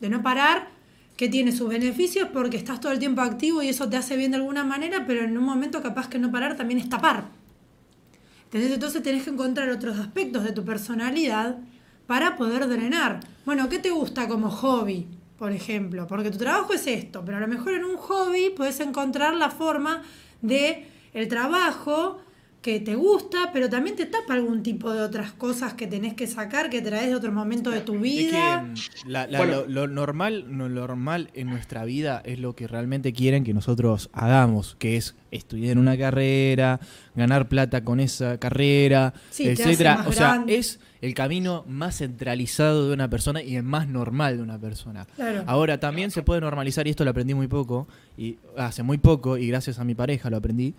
De 0.00 0.08
no 0.08 0.22
parar, 0.22 0.68
que 1.16 1.28
tiene 1.28 1.52
sus 1.52 1.68
beneficios 1.68 2.28
porque 2.32 2.56
estás 2.56 2.80
todo 2.80 2.92
el 2.92 2.98
tiempo 2.98 3.22
activo 3.22 3.62
y 3.62 3.68
eso 3.68 3.88
te 3.88 3.96
hace 3.96 4.16
bien 4.16 4.30
de 4.30 4.38
alguna 4.38 4.64
manera, 4.64 5.04
pero 5.06 5.24
en 5.24 5.36
un 5.36 5.44
momento 5.44 5.82
capaz 5.82 6.08
que 6.08 6.18
no 6.18 6.30
parar 6.30 6.56
también 6.56 6.78
es 6.78 6.88
tapar. 6.88 7.24
Entonces 8.64 9.02
tenés 9.02 9.24
que 9.24 9.30
encontrar 9.30 9.68
otros 9.70 9.98
aspectos 9.98 10.44
de 10.44 10.52
tu 10.52 10.64
personalidad 10.64 11.56
para 12.06 12.36
poder 12.36 12.68
drenar. 12.68 13.20
Bueno, 13.44 13.68
¿qué 13.68 13.78
te 13.78 13.90
gusta 13.90 14.28
como 14.28 14.50
hobby, 14.50 15.06
por 15.38 15.52
ejemplo? 15.52 16.06
Porque 16.06 16.30
tu 16.30 16.38
trabajo 16.38 16.72
es 16.72 16.86
esto, 16.86 17.22
pero 17.24 17.38
a 17.38 17.40
lo 17.40 17.48
mejor 17.48 17.74
en 17.74 17.84
un 17.84 17.96
hobby 17.96 18.50
puedes 18.56 18.80
encontrar 18.80 19.34
la 19.34 19.50
forma 19.50 20.02
de 20.42 20.86
el 21.12 21.28
trabajo 21.28 22.20
que 22.66 22.80
te 22.80 22.96
gusta, 22.96 23.50
pero 23.52 23.70
también 23.70 23.94
te 23.94 24.06
tapa 24.06 24.34
algún 24.34 24.64
tipo 24.64 24.92
de 24.92 25.00
otras 25.00 25.30
cosas 25.30 25.74
que 25.74 25.86
tenés 25.86 26.14
que 26.14 26.26
sacar, 26.26 26.68
que 26.68 26.82
traes 26.82 27.06
de 27.06 27.14
otro 27.14 27.30
momento 27.30 27.70
de 27.70 27.80
tu 27.80 28.00
vida. 28.00 28.62
Mm, 28.62 29.68
lo, 29.68 29.86
normal, 29.86 30.46
lo 30.50 30.68
normal 30.68 31.30
en 31.34 31.46
nuestra 31.46 31.84
vida 31.84 32.20
es 32.24 32.40
lo 32.40 32.56
que 32.56 32.66
realmente 32.66 33.12
quieren 33.12 33.44
que 33.44 33.54
nosotros 33.54 34.10
hagamos, 34.12 34.74
que 34.80 34.96
es 34.96 35.14
estudiar 35.30 35.78
una 35.78 35.96
carrera, 35.96 36.80
ganar 37.14 37.48
plata 37.48 37.84
con 37.84 38.00
esa 38.00 38.38
carrera, 38.38 39.14
etcétera. 39.38 40.04
O 40.08 40.12
sea, 40.12 40.42
es 40.48 40.80
el 41.00 41.14
camino 41.14 41.64
más 41.68 41.98
centralizado 41.98 42.88
de 42.88 42.94
una 42.94 43.08
persona 43.08 43.44
y 43.44 43.54
el 43.54 43.62
más 43.62 43.86
normal 43.86 44.38
de 44.38 44.42
una 44.42 44.58
persona. 44.58 45.06
Ahora 45.46 45.78
también 45.78 46.10
se 46.10 46.24
puede 46.24 46.40
normalizar, 46.40 46.84
y 46.88 46.90
esto 46.90 47.04
lo 47.04 47.12
aprendí 47.12 47.32
muy 47.32 47.46
poco, 47.46 47.86
y 48.18 48.38
hace 48.56 48.82
muy 48.82 48.98
poco, 48.98 49.38
y 49.38 49.46
gracias 49.46 49.78
a 49.78 49.84
mi 49.84 49.94
pareja 49.94 50.30
lo 50.30 50.38
aprendí, 50.38 50.74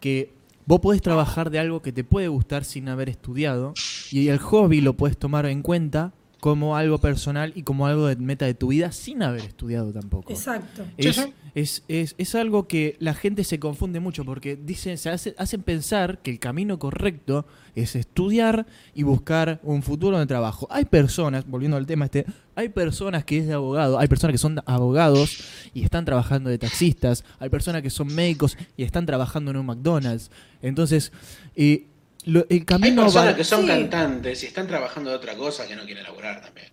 que 0.00 0.38
vos 0.66 0.80
podés 0.80 1.02
trabajar 1.02 1.50
de 1.50 1.58
algo 1.58 1.82
que 1.82 1.92
te 1.92 2.04
puede 2.04 2.28
gustar 2.28 2.64
sin 2.64 2.88
haber 2.88 3.08
estudiado, 3.08 3.74
y 4.10 4.28
el 4.28 4.38
hobby 4.38 4.80
lo 4.80 4.94
puedes 4.94 5.18
tomar 5.18 5.46
en 5.46 5.62
cuenta 5.62 6.12
como 6.40 6.76
algo 6.76 6.98
personal 6.98 7.52
y 7.54 7.62
como 7.62 7.86
algo 7.86 8.06
de 8.06 8.16
meta 8.16 8.46
de 8.46 8.54
tu 8.54 8.68
vida 8.68 8.92
sin 8.92 9.22
haber 9.22 9.42
estudiado 9.42 9.92
tampoco. 9.92 10.32
Exacto. 10.32 10.84
Es, 10.96 11.84
es, 11.88 12.14
es, 12.16 12.34
algo 12.34 12.66
que 12.66 12.96
la 12.98 13.12
gente 13.12 13.44
se 13.44 13.58
confunde 13.58 14.00
mucho 14.00 14.24
porque 14.24 14.56
dicen, 14.56 14.96
se 14.96 15.10
hace, 15.10 15.34
hacen 15.36 15.62
pensar 15.62 16.20
que 16.22 16.30
el 16.30 16.38
camino 16.38 16.78
correcto 16.78 17.46
es 17.74 17.94
estudiar 17.94 18.66
y 18.94 19.02
buscar 19.02 19.60
un 19.62 19.82
futuro 19.82 20.18
de 20.18 20.26
trabajo. 20.26 20.66
Hay 20.70 20.86
personas, 20.86 21.46
volviendo 21.46 21.76
al 21.76 21.86
tema 21.86 22.06
este, 22.06 22.24
hay 22.60 22.68
personas 22.68 23.24
que 23.24 23.38
es 23.38 23.46
de 23.46 23.54
abogado, 23.54 23.98
hay 23.98 24.06
personas 24.06 24.34
que 24.34 24.38
son 24.38 24.62
abogados 24.66 25.42
y 25.72 25.82
están 25.82 26.04
trabajando 26.04 26.50
de 26.50 26.58
taxistas, 26.58 27.24
hay 27.38 27.48
personas 27.48 27.82
que 27.82 27.90
son 27.90 28.14
médicos 28.14 28.56
y 28.76 28.84
están 28.84 29.06
trabajando 29.06 29.50
en 29.50 29.56
un 29.56 29.66
McDonald's. 29.66 30.30
Entonces, 30.60 31.10
eh, 31.56 31.86
el 32.26 32.64
camino 32.66 33.02
Hay 33.02 33.06
personas 33.06 33.34
que 33.34 33.44
son 33.44 33.66
cantantes 33.66 34.42
y 34.42 34.46
están 34.46 34.66
trabajando 34.66 35.10
de 35.10 35.16
otra 35.16 35.36
cosa 35.36 35.66
que 35.66 35.74
no 35.74 35.84
quieren 35.84 36.04
laburar 36.04 36.42
también. 36.42 36.68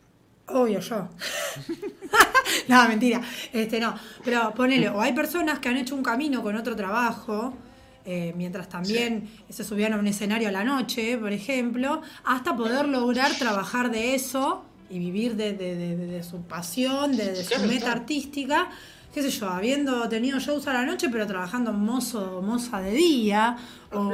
Obvio, 0.48 0.80
yo. 0.80 1.10
no, 2.68 2.88
mentira. 2.88 3.22
Este, 3.54 3.80
no. 3.80 3.96
Pero 4.24 4.54
ponele, 4.54 4.90
o 4.90 5.02
hay 5.02 5.14
personas 5.14 5.60
que 5.60 5.70
han 5.70 5.78
hecho 5.78 5.96
un 5.96 6.04
camino 6.04 6.44
con 6.44 6.56
otro 6.56 6.76
trabajo, 6.76 7.54
eh, 8.06 8.34
mientras 8.36 8.68
también 8.68 9.30
se 9.50 9.64
subían 9.64 9.94
a 9.94 9.98
un 9.98 10.08
escenario 10.08 10.50
a 10.50 10.52
la 10.52 10.64
noche, 10.66 11.18
por 11.18 11.32
ejemplo, 11.32 12.02
hasta 12.26 12.56
poder 12.56 12.88
lograr 12.88 13.34
trabajar 13.38 13.90
de 13.90 14.16
eso 14.16 14.66
y 14.90 15.00
vivir 15.00 15.36
de, 15.36 16.24
su 16.30 16.42
pasión, 16.42 17.16
de, 17.16 17.44
su 17.44 17.62
meta 17.68 17.92
artística 17.92 18.70
qué 19.14 19.24
sé 19.24 19.32
yo, 19.32 19.50
habiendo 19.50 20.08
tenido 20.10 20.38
shows 20.38 20.68
a 20.68 20.74
la 20.74 20.86
noche, 20.86 21.10
pero 21.10 21.26
trabajando 21.26 21.74
mozo 21.74 22.40
moza 22.44 22.82
de 22.82 22.92
día, 22.92 23.58
o, 23.92 24.12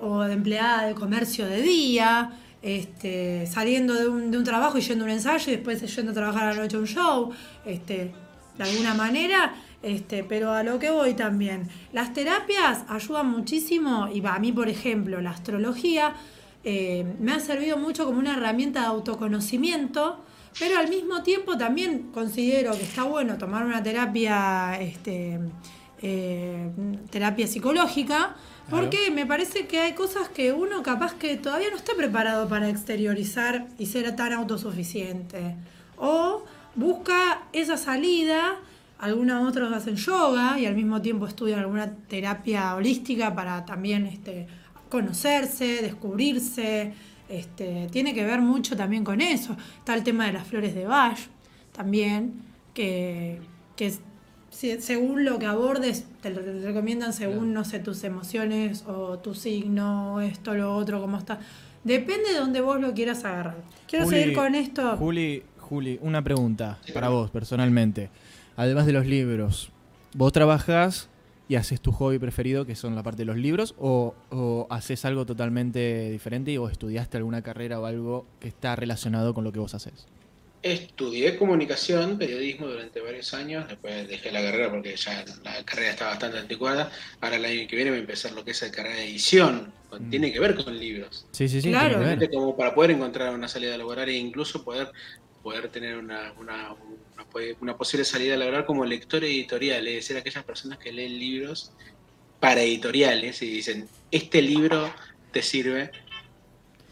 o 0.00 0.20
de 0.22 0.34
empleada 0.34 0.86
de 0.86 0.94
comercio 0.94 1.46
de 1.46 1.62
día, 1.62 2.30
este, 2.60 3.46
saliendo 3.46 3.94
de 3.94 4.08
un, 4.08 4.30
de 4.30 4.38
un, 4.38 4.44
trabajo 4.44 4.76
y 4.76 4.80
yendo 4.80 5.04
a 5.04 5.06
un 5.06 5.12
ensayo 5.12 5.52
y 5.52 5.56
después 5.56 5.80
yendo 5.94 6.10
a 6.10 6.14
trabajar 6.14 6.48
a 6.48 6.54
la 6.54 6.60
noche 6.60 6.76
a 6.76 6.80
un 6.80 6.86
show, 6.86 7.30
este, 7.64 8.12
de 8.58 8.64
alguna 8.64 8.94
manera, 8.94 9.54
este, 9.82 10.24
pero 10.24 10.52
a 10.52 10.62
lo 10.62 10.78
que 10.78 10.90
voy 10.90 11.14
también. 11.14 11.68
Las 11.92 12.12
terapias 12.12 12.84
ayudan 12.88 13.30
muchísimo 13.30 14.08
y 14.12 14.22
a 14.26 14.38
mí, 14.38 14.52
por 14.52 14.68
ejemplo, 14.68 15.20
la 15.20 15.30
astrología 15.30 16.14
eh, 16.64 17.04
me 17.20 17.32
ha 17.32 17.40
servido 17.40 17.76
mucho 17.76 18.04
como 18.04 18.18
una 18.18 18.36
herramienta 18.36 18.80
de 18.80 18.86
autoconocimiento, 18.86 20.24
pero 20.58 20.78
al 20.78 20.88
mismo 20.88 21.22
tiempo 21.22 21.56
también 21.56 22.10
considero 22.12 22.72
que 22.72 22.82
está 22.82 23.04
bueno 23.04 23.38
tomar 23.38 23.64
una 23.64 23.82
terapia, 23.82 24.78
este, 24.80 25.38
eh, 26.02 26.70
terapia 27.10 27.46
psicológica, 27.46 28.36
porque 28.70 29.10
me 29.10 29.24
parece 29.24 29.66
que 29.66 29.80
hay 29.80 29.92
cosas 29.94 30.28
que 30.28 30.52
uno 30.52 30.82
capaz 30.82 31.14
que 31.14 31.36
todavía 31.36 31.70
no 31.70 31.76
está 31.76 31.94
preparado 31.96 32.48
para 32.48 32.68
exteriorizar 32.68 33.68
y 33.78 33.86
ser 33.86 34.14
tan 34.14 34.32
autosuficiente. 34.32 35.56
O 35.96 36.44
busca 36.74 37.42
esa 37.52 37.76
salida, 37.76 38.56
algunos 38.98 39.48
otros 39.48 39.72
hacen 39.72 39.96
yoga 39.96 40.58
y 40.58 40.66
al 40.66 40.74
mismo 40.74 41.00
tiempo 41.00 41.26
estudian 41.26 41.60
alguna 41.60 41.94
terapia 42.08 42.74
holística 42.74 43.34
para 43.34 43.64
también 43.64 44.06
este, 44.06 44.48
conocerse, 44.88 45.82
descubrirse. 45.82 46.92
Este, 47.28 47.88
tiene 47.90 48.14
que 48.14 48.24
ver 48.24 48.40
mucho 48.40 48.76
también 48.76 49.04
con 49.04 49.20
eso. 49.20 49.56
Está 49.78 49.94
el 49.94 50.02
tema 50.02 50.26
de 50.26 50.32
las 50.32 50.46
flores 50.46 50.74
de 50.74 50.86
Bach 50.86 51.18
también, 51.72 52.42
que, 52.74 53.38
que 53.76 53.92
según 54.50 55.24
lo 55.24 55.38
que 55.38 55.46
abordes, 55.46 56.06
te 56.20 56.30
lo 56.30 56.40
recomiendan 56.40 57.12
según, 57.12 57.52
no 57.52 57.64
sé, 57.64 57.78
tus 57.78 58.02
emociones 58.04 58.84
o 58.86 59.18
tu 59.18 59.34
signo, 59.34 60.20
esto, 60.20 60.54
lo 60.54 60.74
otro, 60.74 61.00
cómo 61.00 61.18
está. 61.18 61.38
Depende 61.84 62.32
de 62.32 62.38
donde 62.38 62.60
vos 62.60 62.80
lo 62.80 62.94
quieras 62.94 63.24
agarrar. 63.24 63.62
Quiero 63.86 64.06
seguir 64.06 64.34
con 64.34 64.54
esto. 64.54 64.96
Juli, 64.96 65.44
Juli, 65.58 65.98
una 66.02 66.22
pregunta 66.22 66.78
para 66.92 67.08
vos 67.08 67.30
personalmente. 67.30 68.10
Además 68.56 68.86
de 68.86 68.92
los 68.92 69.06
libros, 69.06 69.70
¿vos 70.14 70.32
trabajás 70.32 71.08
y 71.48 71.56
haces 71.56 71.80
tu 71.80 71.92
hobby 71.92 72.18
preferido, 72.18 72.66
que 72.66 72.74
son 72.74 72.94
la 72.94 73.02
parte 73.02 73.22
de 73.22 73.24
los 73.24 73.36
libros, 73.36 73.74
o, 73.78 74.14
o 74.30 74.66
haces 74.70 75.04
algo 75.04 75.24
totalmente 75.24 76.10
diferente 76.10 76.56
o 76.58 76.68
estudiaste 76.68 77.16
alguna 77.16 77.42
carrera 77.42 77.80
o 77.80 77.86
algo 77.86 78.26
que 78.38 78.48
está 78.48 78.76
relacionado 78.76 79.34
con 79.34 79.44
lo 79.44 79.52
que 79.52 79.58
vos 79.58 79.74
haces? 79.74 80.06
Estudié 80.60 81.36
comunicación, 81.36 82.18
periodismo 82.18 82.66
durante 82.66 83.00
varios 83.00 83.32
años, 83.32 83.68
después 83.68 84.08
dejé 84.08 84.32
la 84.32 84.42
carrera 84.42 84.70
porque 84.70 84.96
ya 84.96 85.24
la 85.44 85.64
carrera 85.64 85.90
está 85.90 86.06
bastante 86.06 86.38
anticuada. 86.38 86.90
Ahora 87.20 87.36
el 87.36 87.44
año 87.44 87.68
que 87.68 87.76
viene 87.76 87.90
voy 87.90 87.98
a 87.98 88.02
empezar 88.02 88.32
lo 88.32 88.44
que 88.44 88.50
es 88.50 88.60
la 88.60 88.70
carrera 88.72 88.96
de 88.96 89.04
edición, 89.04 89.72
mm. 89.92 90.10
tiene 90.10 90.32
que 90.32 90.40
ver 90.40 90.56
con 90.56 90.76
libros. 90.76 91.26
Sí, 91.30 91.48
sí, 91.48 91.62
sí. 91.62 91.70
Claro. 91.70 92.00
Como 92.32 92.56
para 92.56 92.74
poder 92.74 92.90
encontrar 92.90 93.32
una 93.32 93.46
salida 93.46 93.78
laboral 93.78 94.08
e 94.08 94.14
incluso 94.14 94.64
poder, 94.64 94.90
poder 95.48 95.70
tener 95.70 95.96
una, 95.96 96.34
una, 96.38 96.74
una, 97.62 97.74
posible 97.74 98.04
salida 98.04 98.36
laboral 98.36 98.66
como 98.66 98.84
lector 98.84 99.24
editorial, 99.24 99.88
es 99.88 99.94
decir, 99.94 100.18
aquellas 100.18 100.44
personas 100.44 100.78
que 100.78 100.92
leen 100.92 101.18
libros 101.18 101.72
para 102.38 102.60
editoriales 102.60 103.40
y 103.40 103.48
dicen, 103.48 103.88
este 104.10 104.42
libro 104.42 104.92
te 105.32 105.40
sirve 105.40 105.90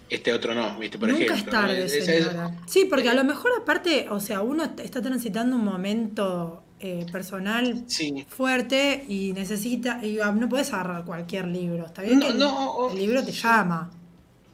este 0.09 0.33
otro 0.33 0.55
no, 0.55 0.79
¿viste? 0.79 0.97
Por 0.99 1.11
Nunca 1.11 1.25
ejemplo. 1.25 1.45
es 1.45 1.51
tarde, 1.51 1.89
señora. 1.89 2.57
Sí, 2.67 2.87
porque 2.89 3.11
a 3.11 3.15
lo 3.15 3.25
mejor 3.25 3.51
aparte, 3.61 4.07
o 4.09 4.21
sea, 4.21 4.41
uno 4.41 4.65
está 4.65 5.03
transitando 5.03 5.57
un 5.57 5.65
momento 5.65 6.63
eh, 6.81 7.05
personal 7.13 7.85
fuerte 8.27 9.05
y 9.07 9.35
necesita, 9.35 10.03
y 10.03 10.19
ah, 10.21 10.33
no 10.33 10.49
puedes 10.49 10.73
agarrar 10.73 11.05
cualquier 11.05 11.47
libro, 11.49 11.85
¿está 11.85 12.01
bien? 12.01 12.21
No, 12.39 12.91
el, 12.91 12.97
libro 12.97 13.23
te 13.23 13.33
llama. 13.33 13.91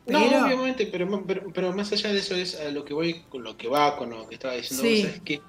No, 0.07 0.19
obviamente, 0.19 0.87
pero, 0.87 1.25
pero, 1.55 1.73
más 1.73 1.93
allá 1.93 2.13
de 2.13 2.19
eso 2.19 2.35
es 2.35 2.59
a 2.59 2.71
lo 2.71 2.85
que 2.85 2.93
voy, 2.93 3.23
con 3.29 3.45
lo 3.45 3.57
que 3.57 3.69
va, 3.69 3.97
con 3.97 4.11
lo 4.11 4.27
que 4.29 4.35
estaba 4.35 4.55
diciendo 4.55 4.83
vos, 4.83 5.15
es 5.15 5.21
que, 5.21 5.41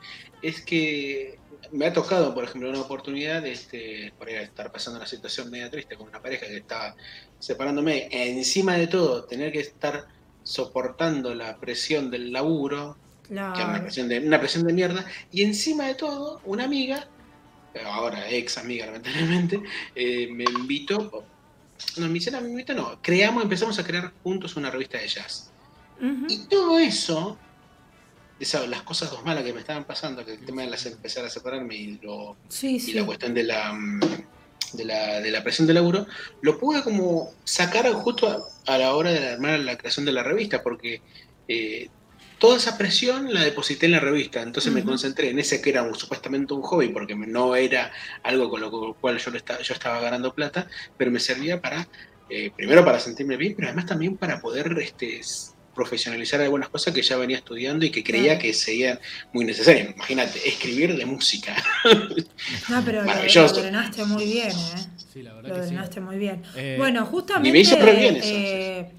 es 0.44 0.62
que 0.62 1.40
me 1.72 1.88
ha 1.88 1.94
tocado, 1.94 2.34
por 2.36 2.44
ejemplo, 2.44 2.70
una 2.70 2.82
oportunidad, 2.82 3.46
este, 3.48 4.14
por 4.18 4.30
estar 4.30 4.72
pasando 4.72 5.00
una 5.00 5.08
situación 5.08 5.50
media 5.50 5.72
triste 5.72 5.96
con 5.96 6.08
una 6.08 6.22
pareja 6.22 6.46
que 6.46 6.58
estaba 6.58 6.96
separándome, 7.40 8.08
encima 8.12 8.78
de 8.78 8.88
todo, 8.88 9.24
tener 9.26 9.52
que 9.52 9.60
estar 9.60 10.06
soportando 10.44 11.34
la 11.34 11.58
presión 11.58 12.12
del 12.12 12.32
laburo, 12.32 12.98
que 13.28 13.34
es 13.34 13.68
una 13.68 13.82
presión, 13.82 14.08
de, 14.08 14.20
una 14.20 14.40
presión 14.40 14.68
de 14.68 14.74
mierda, 14.74 15.06
y 15.32 15.42
encima 15.42 15.88
de 15.88 15.96
todo, 15.96 16.42
una 16.46 16.66
amiga, 16.66 17.08
ahora 17.86 18.30
ex 18.30 18.58
amiga 18.60 18.86
lamentablemente, 18.86 19.60
eh, 19.96 20.28
me 20.32 20.44
invitó, 20.44 21.26
no, 21.98 22.08
me 22.08 22.18
hicieron, 22.18 22.44
me 22.44 22.50
invitó, 22.50 22.74
no, 22.74 23.00
creamos, 23.02 23.44
empezamos 23.44 23.78
a 23.80 23.84
crear 23.84 24.14
juntos 24.24 24.56
una 24.56 24.70
revista 24.70 24.98
de 24.98 25.08
jazz. 25.08 25.52
Y 26.28 26.48
todo 26.48 26.80
eso 26.80 27.38
las 28.68 28.82
cosas 28.84 29.10
dos 29.10 29.24
malas 29.24 29.44
que 29.44 29.54
me 29.54 29.60
estaban 29.60 29.86
pasando, 29.86 30.26
que 30.26 30.34
el 30.34 30.46
tema 30.46 30.64
de 30.64 30.70
las 30.70 30.86
empezar 30.86 31.26
a 31.26 31.30
separarme 31.30 31.76
y, 31.76 32.00
lo, 32.02 32.36
y 32.62 32.94
la 32.94 33.06
cuestión 33.06 33.34
de 33.34 33.44
la, 33.44 33.74
de 34.74 34.86
la, 34.86 35.22
de 35.22 35.32
la 35.32 35.44
presión 35.44 35.68
de 35.68 35.74
laburo, 35.74 36.06
lo 36.42 36.60
pude 36.60 36.84
como 36.84 37.32
sacar 37.44 37.92
justo 37.94 38.46
a, 38.66 38.78
la 38.78 38.96
hora 38.96 39.12
de 39.12 39.30
armar 39.30 39.60
la 39.60 39.78
creación 39.78 40.06
de 40.06 40.12
la 40.12 40.24
revista, 40.24 40.62
porque 40.62 41.02
eh, 41.48 41.90
toda 42.40 42.58
esa 42.58 42.78
presión 42.78 43.34
la 43.34 43.42
deposité 43.42 43.86
en 43.86 43.94
la 43.94 44.00
revista, 44.00 44.42
entonces 44.42 44.72
me 44.72 44.84
concentré 44.84 45.30
en 45.30 45.40
ese 45.40 45.62
que 45.62 45.70
era 45.70 45.92
supuestamente 45.94 46.54
un 46.54 46.62
hobby, 46.62 46.90
porque 46.90 47.16
no 47.16 47.56
era 47.56 47.92
algo 48.24 48.50
con 48.50 48.62
lo 48.62 48.94
cual 48.96 49.18
yo, 49.18 49.32
estaba, 49.32 49.62
yo 49.62 49.74
estaba 49.74 50.00
ganando 50.00 50.34
plata, 50.34 50.68
pero 50.98 51.12
me 51.12 51.20
servía 51.20 51.62
para, 51.62 51.88
eh, 52.30 52.52
primero 52.56 52.84
para 52.84 53.00
sentirme 53.00 53.38
bien, 53.38 53.56
pero 53.56 53.68
además 53.68 53.86
también 53.86 54.18
para 54.18 54.42
poder 54.42 54.78
este, 54.80 55.22
profesionalizar 55.74 56.42
algunas 56.42 56.70
cosas 56.70 56.94
que 56.94 57.02
ya 57.02 57.18
venía 57.18 57.38
estudiando 57.38 57.86
y 57.86 57.90
que 57.90 58.04
creía 58.04 58.38
que 58.38 58.54
serían 58.54 59.00
muy 59.32 59.46
necesarias. 59.46 59.90
Imagínate, 59.96 60.48
escribir 60.48 60.96
de 60.96 61.06
música. 61.06 61.56
No, 62.70 62.84
pero 62.84 63.04
lo, 63.04 63.12
ordenaste 63.12 64.06
muy 64.06 64.26
bien, 64.26 64.50
¿eh? 64.50 64.88
Sí, 65.12 65.22
la 65.22 65.34
verdad 65.34 65.50
lo 65.50 65.64
ordenaste 65.64 66.02
muy 66.02 66.18
bien. 66.18 66.44
Eh, 66.56 66.76
bueno, 66.78 67.06
justamente 67.06 67.62
eh, 67.62 68.92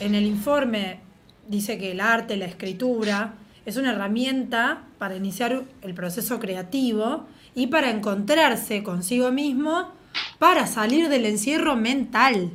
en 0.00 0.14
el 0.14 0.24
informe 0.24 1.00
dice 1.48 1.78
que 1.78 1.92
el 1.92 2.00
arte, 2.00 2.36
la 2.36 2.44
escritura, 2.44 3.34
es 3.66 3.76
una 3.76 3.92
herramienta 3.92 4.84
para 4.98 5.16
iniciar 5.16 5.64
el 5.82 5.94
proceso 5.94 6.38
creativo 6.38 7.26
y 7.54 7.66
para 7.66 7.90
encontrarse 7.90 8.82
consigo 8.82 9.32
mismo 9.32 9.92
para 10.38 10.66
salir 10.66 11.08
del 11.08 11.26
encierro 11.26 11.76
mental. 11.76 12.50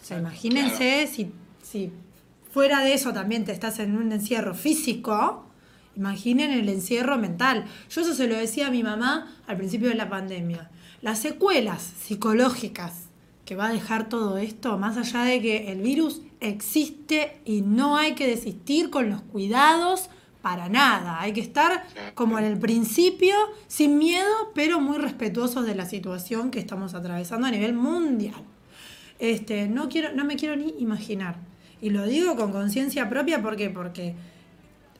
O 0.00 0.04
sea, 0.04 0.18
imagínense 0.18 1.06
si, 1.06 1.32
si 1.62 1.90
fuera 2.50 2.80
de 2.80 2.94
eso 2.94 3.12
también 3.12 3.44
te 3.44 3.52
estás 3.52 3.78
en 3.78 3.96
un 3.96 4.12
encierro 4.12 4.54
físico, 4.54 5.46
imaginen 5.96 6.50
el 6.50 6.68
encierro 6.68 7.18
mental. 7.18 7.64
Yo 7.90 8.02
eso 8.02 8.14
se 8.14 8.26
lo 8.26 8.36
decía 8.36 8.68
a 8.68 8.70
mi 8.70 8.82
mamá 8.82 9.34
al 9.46 9.56
principio 9.56 9.88
de 9.88 9.94
la 9.94 10.08
pandemia. 10.08 10.70
Las 11.02 11.18
secuelas 11.18 11.82
psicológicas 11.82 13.03
que 13.44 13.56
va 13.56 13.68
a 13.68 13.72
dejar 13.72 14.08
todo 14.08 14.38
esto, 14.38 14.78
más 14.78 14.96
allá 14.96 15.22
de 15.22 15.40
que 15.40 15.72
el 15.72 15.80
virus 15.80 16.22
existe 16.40 17.40
y 17.44 17.60
no 17.60 17.96
hay 17.96 18.14
que 18.14 18.26
desistir 18.26 18.90
con 18.90 19.10
los 19.10 19.20
cuidados 19.22 20.08
para 20.42 20.68
nada. 20.68 21.20
Hay 21.20 21.32
que 21.32 21.40
estar 21.40 21.86
como 22.14 22.38
en 22.38 22.44
el 22.44 22.58
principio, 22.58 23.34
sin 23.66 23.98
miedo, 23.98 24.52
pero 24.54 24.80
muy 24.80 24.98
respetuosos 24.98 25.66
de 25.66 25.74
la 25.74 25.86
situación 25.86 26.50
que 26.50 26.58
estamos 26.58 26.94
atravesando 26.94 27.46
a 27.46 27.50
nivel 27.50 27.72
mundial. 27.72 28.42
Este, 29.18 29.68
no, 29.68 29.88
quiero, 29.88 30.12
no 30.12 30.24
me 30.24 30.36
quiero 30.36 30.56
ni 30.56 30.74
imaginar. 30.78 31.36
Y 31.80 31.90
lo 31.90 32.04
digo 32.04 32.36
con 32.36 32.52
conciencia 32.52 33.08
propia 33.08 33.42
porque, 33.42 33.70
porque 33.70 34.14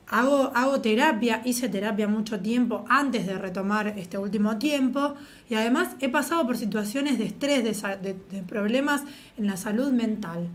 hago, 0.07 0.51
hago 0.53 0.81
terapia, 0.81 1.41
hice 1.45 1.69
terapia 1.69 2.07
mucho 2.07 2.39
tiempo 2.39 2.85
antes 2.89 3.25
de 3.25 3.37
retomar 3.37 3.87
este 3.97 4.17
último 4.17 4.57
tiempo 4.57 5.15
y 5.49 5.55
además 5.55 5.95
he 5.99 6.09
pasado 6.09 6.45
por 6.45 6.57
situaciones 6.57 7.17
de 7.17 7.25
estrés, 7.25 7.63
de, 7.63 8.15
problemas 8.47 9.03
en 9.37 9.47
la 9.47 9.57
salud 9.57 9.91
mental, 9.91 10.47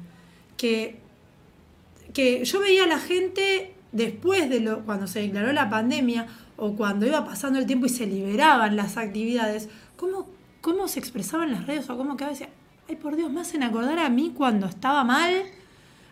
que, 0.57 1.00
que 2.12 2.45
yo 2.45 2.61
veía 2.61 2.85
a 2.85 2.87
la 2.87 2.99
gente 2.99 3.75
después 3.92 4.49
de 4.49 4.61
lo, 4.61 4.85
cuando 4.85 5.07
se 5.07 5.21
declaró 5.21 5.52
la 5.52 5.69
pandemia 5.69 6.26
o 6.57 6.76
cuando 6.76 7.07
iba 7.07 7.25
pasando 7.25 7.59
el 7.59 7.66
tiempo 7.66 7.87
y 7.87 7.88
se 7.88 8.07
liberaban 8.07 8.76
las 8.76 8.97
actividades, 8.97 9.69
cómo, 9.97 10.28
cómo 10.61 10.87
se 10.88 11.00
expresaban 11.00 11.50
las 11.50 11.66
redes 11.66 11.90
o 11.90 11.97
cómo 11.97 12.16
que 12.16 12.26
decía, 12.26 12.50
ay 12.88 12.97
por 12.97 13.16
Dios, 13.16 13.33
me 13.33 13.40
hacen 13.40 13.62
acordar 13.62 13.99
a 13.99 14.11
mí 14.11 14.33
cuando 14.37 14.66
estaba 14.66 15.02
mal 15.02 15.42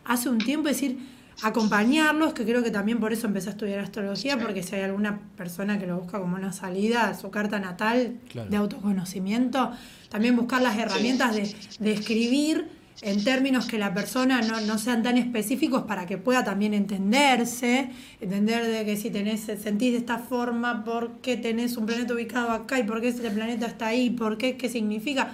hace 0.05 0.29
un 0.29 0.39
tiempo, 0.39 0.69
decir, 0.69 0.99
acompañarlos, 1.43 2.33
que 2.33 2.45
creo 2.45 2.63
que 2.63 2.71
también 2.71 2.99
por 2.99 3.13
eso 3.13 3.27
empecé 3.27 3.49
a 3.49 3.53
estudiar 3.53 3.79
astrología, 3.81 4.39
porque 4.39 4.63
si 4.63 4.75
hay 4.77 4.83
alguna 4.83 5.21
persona 5.37 5.79
que 5.79 5.87
lo 5.87 5.99
busca 5.99 6.19
como 6.19 6.37
una 6.37 6.53
salida, 6.53 7.15
su 7.15 7.31
carta 7.31 7.59
natal 7.59 8.19
de 8.49 8.57
autoconocimiento, 8.57 9.73
también 10.09 10.37
buscar 10.37 10.63
las 10.63 10.77
herramientas 10.77 11.35
de, 11.35 11.55
de 11.79 11.93
escribir 11.93 12.79
en 13.03 13.23
términos 13.23 13.67
que 13.67 13.79
la 13.79 13.95
persona 13.95 14.43
no, 14.43 14.79
sean 14.79 15.03
tan 15.03 15.19
específicos 15.19 15.83
para 15.83 16.07
que 16.07 16.19
pueda 16.19 16.43
también 16.45 16.75
entenderse, 16.75 17.91
entender 18.21 18.67
de 18.67 18.85
que 18.85 18.97
si 18.97 19.11
tenés, 19.11 19.41
sentís 19.41 19.93
de 19.93 19.99
esta 19.99 20.19
forma, 20.19 20.85
por 20.85 21.19
qué 21.21 21.37
tenés 21.37 21.77
un 21.77 21.87
planeta 21.87 22.15
ubicado 22.15 22.51
acá 22.51 22.79
y 22.79 22.83
por 22.83 23.01
qué 23.01 23.09
ese 23.09 23.31
planeta 23.31 23.67
está 23.67 23.89
ahí, 23.89 24.11
por 24.11 24.37
qué, 24.37 24.57
qué 24.57 24.69
significa, 24.69 25.33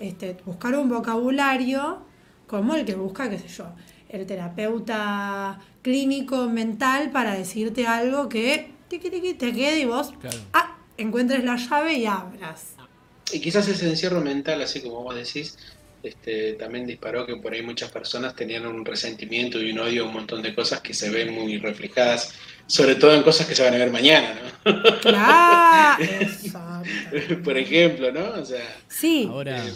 este, 0.00 0.36
buscar 0.46 0.74
un 0.76 0.88
vocabulario 0.88 1.98
como 2.46 2.74
el 2.74 2.84
que 2.84 2.94
busca, 2.94 3.28
qué 3.28 3.38
sé 3.38 3.48
yo, 3.48 3.66
el 4.12 4.26
terapeuta 4.26 5.58
clínico 5.80 6.48
mental 6.48 7.10
para 7.10 7.34
decirte 7.34 7.86
algo 7.86 8.28
que 8.28 8.70
te 8.88 9.00
quede 9.00 9.80
y 9.80 9.84
vos 9.86 10.12
ah, 10.52 10.76
encuentres 10.98 11.44
la 11.44 11.56
llave 11.56 11.94
y 11.94 12.06
abras. 12.06 12.74
Y 13.32 13.40
quizás 13.40 13.66
ese 13.68 13.88
encierro 13.88 14.20
mental, 14.20 14.60
así 14.60 14.82
como 14.82 15.02
vos 15.02 15.14
decís, 15.14 15.56
este, 16.02 16.54
también 16.54 16.86
disparó 16.86 17.24
que 17.24 17.36
por 17.36 17.54
ahí 17.54 17.62
muchas 17.62 17.90
personas 17.90 18.36
tenían 18.36 18.66
un 18.66 18.84
resentimiento 18.84 19.60
y 19.60 19.70
un 19.70 19.78
odio 19.78 20.02
a 20.02 20.06
un 20.08 20.12
montón 20.12 20.42
de 20.42 20.54
cosas 20.54 20.80
que 20.80 20.92
se 20.92 21.08
ven 21.08 21.32
muy 21.32 21.58
reflejadas, 21.58 22.34
sobre 22.66 22.96
todo 22.96 23.14
en 23.14 23.22
cosas 23.22 23.46
que 23.46 23.54
se 23.54 23.62
van 23.62 23.74
a 23.74 23.78
ver 23.78 23.90
mañana, 23.90 24.34
¿no? 24.64 25.00
Claro, 25.00 26.04
por 27.44 27.56
ejemplo, 27.56 28.12
¿no? 28.12 28.40
O 28.40 28.44
sea, 28.44 28.76
sí. 28.88 29.26
Ahora, 29.30 29.64
eh, 29.64 29.72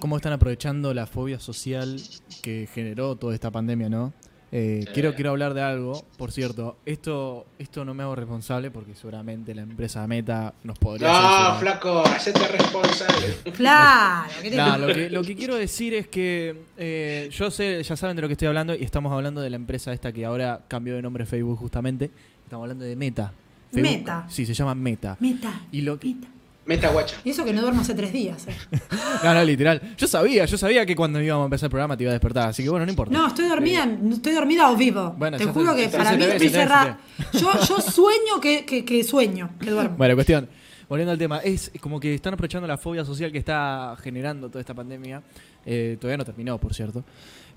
¿cómo, 0.00 0.16
están 0.16 0.32
aprovechando 0.32 0.94
la 0.94 1.06
fobia 1.06 1.38
social 1.38 2.00
que 2.42 2.68
generó 2.72 3.16
toda 3.16 3.34
esta 3.34 3.50
pandemia, 3.50 3.88
no? 3.88 4.12
Eh, 4.52 4.84
quiero, 4.92 5.14
quiero 5.14 5.30
hablar 5.30 5.54
de 5.54 5.62
algo, 5.62 6.04
por 6.16 6.32
cierto, 6.32 6.76
esto, 6.84 7.46
esto 7.58 7.84
no 7.84 7.94
me 7.94 8.02
hago 8.02 8.16
responsable 8.16 8.72
porque 8.72 8.96
seguramente 8.96 9.54
la 9.54 9.62
empresa 9.62 10.04
Meta 10.08 10.54
nos 10.64 10.76
podría... 10.76 11.08
No, 11.08 11.60
flaco, 11.60 12.02
hacete 12.04 12.48
responsable. 12.48 13.36
Claro. 13.54 14.78
lo, 14.78 14.86
que, 14.92 15.08
lo 15.08 15.22
que 15.22 15.36
quiero 15.36 15.54
decir 15.54 15.94
es 15.94 16.08
que 16.08 16.64
eh, 16.76 17.28
yo 17.32 17.52
sé, 17.52 17.80
ya 17.84 17.96
saben 17.96 18.16
de 18.16 18.22
lo 18.22 18.28
que 18.28 18.32
estoy 18.32 18.48
hablando 18.48 18.74
y 18.74 18.82
estamos 18.82 19.12
hablando 19.12 19.40
de 19.40 19.50
la 19.50 19.56
empresa 19.56 19.92
esta 19.92 20.12
que 20.12 20.24
ahora 20.24 20.62
cambió 20.66 20.96
de 20.96 21.02
nombre 21.02 21.26
Facebook 21.26 21.58
justamente. 21.58 22.10
Estamos 22.42 22.64
hablando 22.64 22.84
de 22.84 22.96
Meta. 22.96 23.32
Meta. 23.70 24.26
Sí, 24.28 24.44
se 24.44 24.54
llama 24.54 24.74
Meta. 24.74 25.16
Meta. 25.20 25.60
Y 25.70 25.82
lo, 25.82 25.96
Meta. 26.02 26.26
Meta 26.66 26.88
guacha. 26.90 27.16
Y 27.24 27.30
eso 27.30 27.44
que 27.44 27.52
no 27.52 27.62
duermo 27.62 27.80
hace 27.80 27.94
tres 27.94 28.12
días. 28.12 28.46
Eh. 28.46 28.54
no, 29.24 29.34
no, 29.34 29.44
literal. 29.44 29.94
Yo 29.96 30.06
sabía, 30.06 30.44
yo 30.44 30.58
sabía 30.58 30.84
que 30.86 30.94
cuando 30.94 31.20
íbamos 31.20 31.44
a 31.44 31.46
empezar 31.46 31.66
el 31.66 31.70
programa 31.70 31.96
te 31.96 32.04
iba 32.04 32.10
a 32.10 32.12
despertar, 32.12 32.48
así 32.50 32.62
que 32.62 32.68
bueno, 32.68 32.86
no 32.86 32.92
importa. 32.92 33.12
No, 33.12 33.26
estoy 33.26 33.48
dormida, 33.48 33.88
estoy 34.12 34.32
dormida 34.34 34.70
o 34.70 34.76
vivo. 34.76 35.14
Bueno, 35.16 35.38
te 35.38 35.46
juro 35.46 35.74
que 35.74 35.88
para 35.88 36.12
mí 36.12 36.24
estoy 36.24 36.48
cerrada. 36.48 36.98
Yo, 37.32 37.52
yo 37.66 37.80
sueño 37.80 38.40
que, 38.40 38.64
que, 38.64 39.04
sueño, 39.04 39.50
que 39.58 39.70
duermo. 39.70 39.96
Bueno, 39.98 40.14
cuestión. 40.14 40.48
Volviendo 40.88 41.12
al 41.12 41.18
tema, 41.18 41.38
es 41.38 41.70
como 41.80 42.00
que 42.00 42.14
están 42.14 42.34
aprovechando 42.34 42.66
la 42.66 42.76
fobia 42.76 43.04
social 43.04 43.30
que 43.30 43.38
está 43.38 43.96
generando 44.02 44.48
toda 44.48 44.60
esta 44.60 44.74
pandemia. 44.74 45.22
Eh, 45.64 45.96
todavía 46.00 46.16
no 46.16 46.24
terminó, 46.24 46.58
por 46.58 46.74
cierto. 46.74 47.04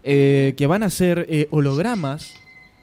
Eh, 0.03 0.53
que 0.55 0.67
van 0.67 0.83
a 0.83 0.89
ser 0.89 1.25
eh, 1.29 1.47
hologramas 1.49 2.35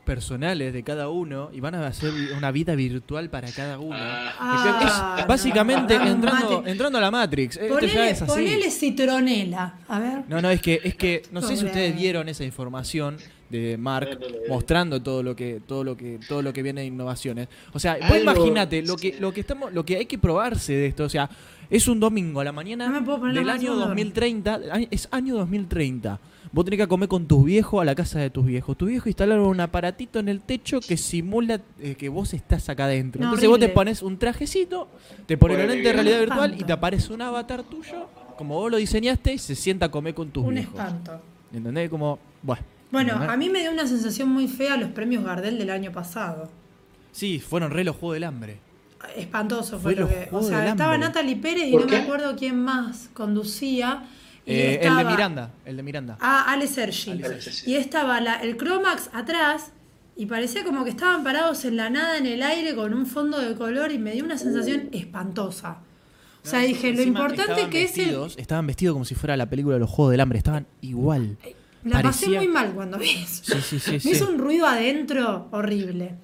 personales 0.05 0.73
de 0.73 0.83
cada 0.83 1.09
uno 1.09 1.51
y 1.53 1.61
van 1.61 1.75
a 1.75 1.87
hacer 1.87 2.13
una 2.37 2.51
vida 2.51 2.75
virtual 2.75 3.31
para 3.31 3.51
cada 3.53 3.79
uno. 3.79 3.97
Ah, 3.99 5.25
básicamente 5.29 5.95
entrando, 5.95 6.65
entrando 6.67 6.99
a 6.99 7.01
la 7.01 7.11
Matrix. 7.11 7.59
Ponele, 7.59 8.15
Ponele 8.27 8.71
citronela. 8.71 9.75
A 9.89 9.99
ver. 9.99 10.25
No, 10.29 10.41
no, 10.41 10.51
es 10.51 10.61
que, 10.61 10.81
es 10.83 10.95
que 10.95 11.23
no 11.33 11.43
sé 11.43 11.57
si 11.57 11.67
ustedes 11.67 11.95
vieron 11.95 12.29
esa 12.29 12.45
información 12.45 13.17
de 13.51 13.77
Mark 13.77 14.19
mostrando 14.49 15.03
todo 15.03 15.23
lo 15.23 15.35
que 15.35 15.61
todo 15.67 15.83
lo 15.83 15.97
que 15.97 16.21
todo 16.29 16.41
lo 16.41 16.53
que 16.53 16.63
viene 16.63 16.83
de 16.83 16.87
innovaciones. 16.87 17.49
O 17.73 17.79
sea, 17.79 17.99
imagínate 18.19 18.83
lo 18.83 18.97
que 18.97 19.17
lo 19.19 19.33
que 19.33 19.41
estamos 19.41 19.73
lo 19.73 19.85
que 19.85 19.97
hay 19.97 20.07
que 20.07 20.19
probarse 20.19 20.73
de 20.73 20.87
esto, 20.87 21.05
o 21.05 21.09
sea, 21.09 21.29
es 21.69 21.87
un 21.89 22.01
domingo 22.01 22.41
a 22.41 22.45
la 22.45 22.53
mañana 22.53 23.01
del 23.33 23.51
año 23.51 23.75
2030, 23.75 24.61
es 24.91 25.09
año 25.11 25.37
2030. 25.37 26.21
Vos 26.53 26.65
tenés 26.65 26.81
que 26.81 26.89
comer 26.89 27.09
con 27.09 27.27
tus 27.27 27.45
viejos 27.45 27.81
a 27.81 27.85
la 27.85 27.95
casa 27.95 28.19
de 28.19 28.29
tus 28.29 28.45
viejos. 28.45 28.77
Tu 28.77 28.87
viejo 28.87 29.09
instalaron 29.09 29.47
un 29.47 29.61
aparatito 29.61 30.19
en 30.19 30.29
el 30.29 30.41
techo 30.41 30.81
que 30.81 30.97
simula 30.97 31.61
eh, 31.79 31.95
que 31.95 32.09
vos 32.09 32.35
estás 32.35 32.69
acá 32.69 32.87
adentro. 32.87 33.23
Entonces 33.23 33.49
vos 33.49 33.61
te 33.61 33.69
pones 33.69 34.03
un 34.03 34.19
trajecito, 34.19 34.89
te 35.27 35.37
pones 35.37 35.59
la 35.59 35.67
lente 35.67 35.87
de 35.89 35.93
realidad 35.93 36.19
virtual 36.21 36.57
y 36.59 36.65
te 36.65 36.73
aparece 36.73 37.13
un 37.13 37.23
avatar 37.23 37.63
tuyo, 37.63 38.09
como 38.37 38.57
vos 38.57 38.71
lo 38.71 38.79
diseñaste, 38.79 39.35
y 39.35 39.39
se 39.39 39.55
sienta 39.55 39.87
a 39.87 39.91
comer 39.91 40.15
con 40.15 40.31
tus 40.31 40.45
un 40.45 40.55
viejos. 40.55 40.75
Un 40.75 40.81
espanto. 40.81 41.21
¿Entendés? 41.53 41.89
Como, 41.89 42.19
bueno. 42.43 42.63
Bueno, 42.91 43.15
a 43.15 43.37
mí 43.37 43.49
me 43.49 43.61
dio 43.61 43.71
una 43.71 43.87
sensación 43.87 44.29
muy 44.29 44.49
fea 44.49 44.77
los 44.77 44.91
premios 44.91 45.23
Gardel 45.23 45.57
del 45.57 45.71
año 45.71 45.93
pasado. 45.93 46.51
Sí, 47.13 47.39
fueron 47.39 47.71
re 47.71 47.85
los 47.85 47.95
Juegos 47.95 48.15
del 48.15 48.25
Hambre. 48.25 48.59
Espantoso 49.17 49.79
fue, 49.79 49.95
lo 49.95 50.09
que. 50.09 50.29
O 50.33 50.43
sea, 50.43 50.69
estaba 50.69 50.99
Natalie 50.99 51.37
Pérez 51.37 51.69
y 51.69 51.77
no 51.77 51.87
me 51.87 51.97
acuerdo 51.97 52.37
quién 52.37 52.61
más 52.63 53.09
conducía. 53.15 54.05
Eh, 54.47 54.81
el 54.83 54.97
de 54.97 55.05
Miranda, 55.05 55.51
el 55.65 55.77
de 55.77 55.83
Miranda. 55.83 56.19
Ah, 56.21 56.47
Ale 56.49 56.67
Sergi. 56.67 57.21
Y 57.67 57.75
estaba 57.75 58.21
la, 58.21 58.37
el 58.37 58.57
Cromax 58.57 59.11
atrás 59.13 59.73
y 60.17 60.27
parecía 60.27 60.65
como 60.65 60.85
que 60.85 60.91
estaban 60.91 61.23
parados 61.25 61.65
en 61.65 61.77
la 61.77 61.89
nada, 61.91 62.19
en 62.19 62.27
el 62.27 62.43
aire, 62.43 62.75
con 62.75 62.93
un 62.95 63.07
fondo 63.07 63.39
de 63.39 63.55
color 63.55 63.93
y 63.93 63.99
me 63.99 64.13
dio 64.13 64.25
una 64.25 64.39
sensación 64.39 64.89
espantosa. 64.93 65.79
O 66.45 66.49
sea, 66.49 66.61
dije, 66.61 66.93
lo 66.93 67.03
importante 67.03 67.69
que 67.69 67.85
es 67.85 67.99
el... 67.99 68.17
Estaban 68.37 68.67
vestidos 68.67 68.95
como 68.95 69.05
si 69.05 69.15
fuera 69.15 69.37
la 69.37 69.49
película 69.49 69.75
de 69.75 69.81
los 69.81 69.91
Juegos 69.91 70.13
del 70.13 70.21
Hambre, 70.21 70.39
estaban 70.39 70.67
igual. 70.81 71.37
La 71.85 72.03
pasé 72.03 72.29
muy 72.29 72.49
mal 72.49 72.73
cuando 72.73 72.99
vi 72.99 73.11
eso. 73.11 73.59
Sí, 73.61 73.79
sí, 73.79 73.99
sí, 73.99 74.09
me 74.09 74.15
hizo 74.15 74.29
un 74.29 74.39
ruido 74.39 74.67
adentro 74.67 75.49
horrible. 75.51 76.17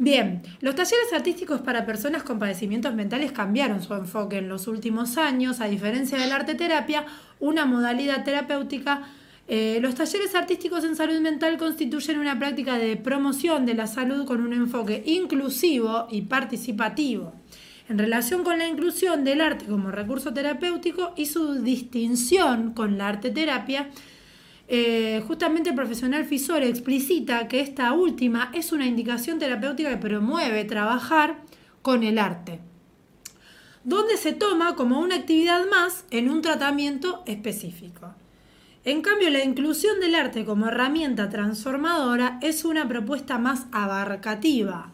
Bien, 0.00 0.42
los 0.60 0.76
talleres 0.76 1.12
artísticos 1.12 1.60
para 1.60 1.84
personas 1.84 2.22
con 2.22 2.38
padecimientos 2.38 2.94
mentales 2.94 3.32
cambiaron 3.32 3.82
su 3.82 3.94
enfoque 3.94 4.38
en 4.38 4.48
los 4.48 4.68
últimos 4.68 5.18
años, 5.18 5.60
a 5.60 5.66
diferencia 5.66 6.16
del 6.16 6.30
arte 6.30 6.54
terapia, 6.54 7.04
una 7.40 7.66
modalidad 7.66 8.22
terapéutica. 8.22 9.08
Eh, 9.48 9.80
los 9.82 9.96
talleres 9.96 10.36
artísticos 10.36 10.84
en 10.84 10.94
salud 10.94 11.18
mental 11.20 11.58
constituyen 11.58 12.20
una 12.20 12.38
práctica 12.38 12.78
de 12.78 12.96
promoción 12.96 13.66
de 13.66 13.74
la 13.74 13.88
salud 13.88 14.24
con 14.24 14.40
un 14.40 14.52
enfoque 14.52 15.02
inclusivo 15.04 16.06
y 16.12 16.22
participativo. 16.22 17.32
En 17.88 17.98
relación 17.98 18.44
con 18.44 18.58
la 18.58 18.68
inclusión 18.68 19.24
del 19.24 19.40
arte 19.40 19.64
como 19.64 19.90
recurso 19.90 20.32
terapéutico 20.32 21.12
y 21.16 21.26
su 21.26 21.54
distinción 21.54 22.72
con 22.72 22.98
la 22.98 23.08
arte 23.08 23.30
terapia, 23.30 23.88
eh, 24.70 25.24
justamente 25.26 25.70
el 25.70 25.76
profesional 25.76 26.26
Fisore 26.26 26.68
explicita 26.68 27.48
que 27.48 27.60
esta 27.60 27.90
última 27.92 28.50
es 28.52 28.70
una 28.70 28.84
indicación 28.86 29.38
terapéutica 29.38 29.88
que 29.88 29.96
promueve 29.96 30.62
trabajar 30.64 31.38
con 31.80 32.02
el 32.02 32.18
arte, 32.18 32.60
donde 33.82 34.18
se 34.18 34.34
toma 34.34 34.76
como 34.76 35.00
una 35.00 35.14
actividad 35.16 35.66
más 35.70 36.04
en 36.10 36.28
un 36.28 36.42
tratamiento 36.42 37.22
específico. 37.26 38.12
En 38.84 39.00
cambio, 39.00 39.30
la 39.30 39.42
inclusión 39.42 40.00
del 40.00 40.14
arte 40.14 40.44
como 40.44 40.68
herramienta 40.68 41.30
transformadora 41.30 42.38
es 42.42 42.66
una 42.66 42.86
propuesta 42.86 43.38
más 43.38 43.64
abarcativa, 43.72 44.92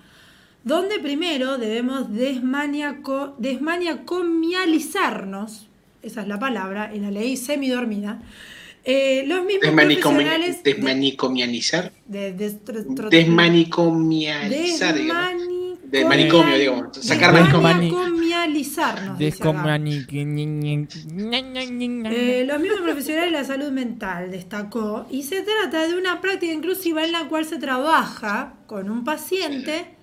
donde 0.63 1.01
primero 1.01 1.59
debemos 1.59 2.15
desmaniaco, 2.15 3.35
desmaniacomializarnos, 3.39 5.67
esa 6.03 6.23
es 6.23 6.29
la 6.29 6.39
palabra, 6.39 6.95
y 6.95 7.01
la 7.01 7.11
leí 7.11 7.37
semidormida, 7.37 8.23
eh, 8.85 9.25
los 9.27 9.45
mismos 9.45 9.71
profesionales... 9.73 10.63
Desmanicomializar. 10.63 11.91
De, 12.07 12.33
desmanicomializar, 13.11 14.95
de 15.85 16.05
manicomio, 16.05 16.59
digo. 16.59 16.91
Sacar. 17.01 17.35
Eh, 22.13 22.45
los 22.47 22.61
mismos 22.61 22.81
profesionales 22.83 23.31
de 23.31 23.39
la 23.39 23.45
salud 23.45 23.71
mental 23.71 24.31
destacó. 24.31 25.07
Y 25.11 25.23
se 25.23 25.43
trata 25.43 25.87
de 25.87 25.97
una 25.97 26.21
práctica 26.21 26.53
inclusiva 26.53 27.05
en 27.05 27.13
la 27.13 27.29
cual 27.29 27.45
se 27.47 27.59
trabaja 27.59 28.55
con 28.67 28.91
un 28.91 29.05
paciente, 29.05 29.95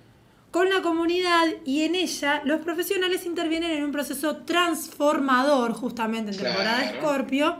con 0.50 0.70
la 0.70 0.82
comunidad 0.82 1.46
y 1.64 1.82
en 1.82 1.94
ella 1.94 2.42
los 2.44 2.60
profesionales 2.60 3.24
intervienen 3.26 3.70
en 3.70 3.84
un 3.84 3.92
proceso 3.92 4.38
transformador, 4.38 5.72
justamente 5.72 6.32
en 6.32 6.38
temporada 6.38 6.78
de 6.78 6.86
Escorpio, 6.86 7.56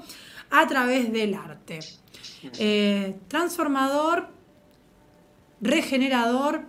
a 0.53 0.67
través 0.69 1.13
del 1.13 1.35
arte. 1.35 1.81
Eh, 2.59 3.17
transformador, 3.29 4.29
regenerador, 5.61 6.63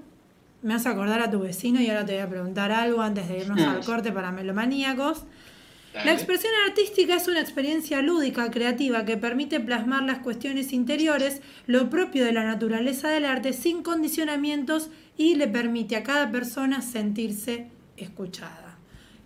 me 0.62 0.74
hace 0.74 0.88
acordar 0.88 1.22
a 1.22 1.30
tu 1.30 1.39
vecino 1.39 1.82
y 1.82 1.89
ahora 1.89 2.06
te 2.06 2.13
voy 2.13 2.22
a 2.22 2.30
preguntar 2.30 2.72
algo 2.72 3.02
antes 3.02 3.28
de 3.28 3.39
irnos 3.39 3.62
al 3.62 3.84
corte 3.84 4.12
para 4.12 4.32
melomaníacos. 4.32 5.26
La 5.93 6.13
expresión 6.13 6.52
artística 6.67 7.15
es 7.15 7.28
una 7.28 7.41
experiencia 7.41 8.02
lúdica, 8.02 8.50
creativa, 8.50 9.06
que 9.06 9.17
permite 9.17 9.60
plasmar 9.60 10.04
las 10.04 10.19
cuestiones 10.19 10.74
interiores, 10.74 11.41
lo 11.67 11.89
propio 11.89 12.26
de 12.26 12.32
la 12.32 12.43
naturaleza 12.46 13.10
del 13.10 13.26
arte, 13.26 13.54
sin 13.54 13.84
condicionamientos 13.84 14.89
y 15.17 15.36
le 15.36 15.48
permite 15.48 15.96
a 15.98 16.04
cada 16.04 16.32
persona 16.32 16.82
sentirse 16.82 17.67
escuchada. 17.98 18.62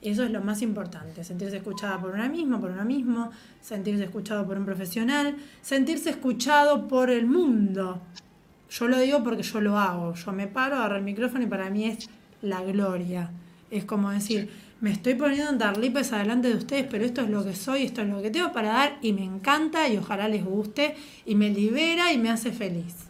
Y 0.01 0.09
eso 0.09 0.23
es 0.23 0.31
lo 0.31 0.41
más 0.41 0.61
importante, 0.61 1.23
sentirse 1.23 1.57
escuchada 1.57 1.99
por 1.99 2.11
una 2.11 2.29
misma, 2.29 2.59
por 2.59 2.69
uno 2.69 2.85
mismo, 2.85 3.31
sentirse 3.61 4.03
escuchado 4.03 4.45
por 4.45 4.57
un 4.57 4.65
profesional, 4.65 5.35
sentirse 5.61 6.11
escuchado 6.11 6.87
por 6.87 7.09
el 7.09 7.25
mundo, 7.25 8.01
yo 8.69 8.87
lo 8.87 8.99
digo 8.99 9.23
porque 9.23 9.43
yo 9.43 9.61
lo 9.61 9.77
hago. 9.77 10.13
Yo 10.13 10.31
me 10.31 10.47
paro, 10.47 10.75
agarro 10.75 10.97
el 10.97 11.03
micrófono 11.03 11.43
y 11.43 11.47
para 11.47 11.69
mí 11.69 11.85
es 11.85 12.09
la 12.41 12.61
gloria. 12.61 13.31
Es 13.71 13.85
como 13.85 14.11
decir, 14.11 14.49
me 14.81 14.91
estoy 14.91 15.15
poniendo 15.15 15.51
en 15.51 15.57
darlipes 15.57 16.13
adelante 16.13 16.49
de 16.49 16.55
ustedes, 16.55 16.85
pero 16.89 17.05
esto 17.05 17.21
es 17.21 17.29
lo 17.29 17.43
que 17.43 17.55
soy, 17.55 17.83
esto 17.83 18.01
es 18.01 18.09
lo 18.09 18.21
que 18.21 18.29
tengo 18.29 18.51
para 18.51 18.69
dar 18.69 18.97
y 19.01 19.13
me 19.13 19.23
encanta 19.23 19.87
y 19.89 19.97
ojalá 19.97 20.27
les 20.27 20.45
guste 20.45 20.95
y 21.25 21.35
me 21.35 21.49
libera 21.49 22.13
y 22.13 22.17
me 22.17 22.29
hace 22.29 22.51
feliz. 22.51 23.06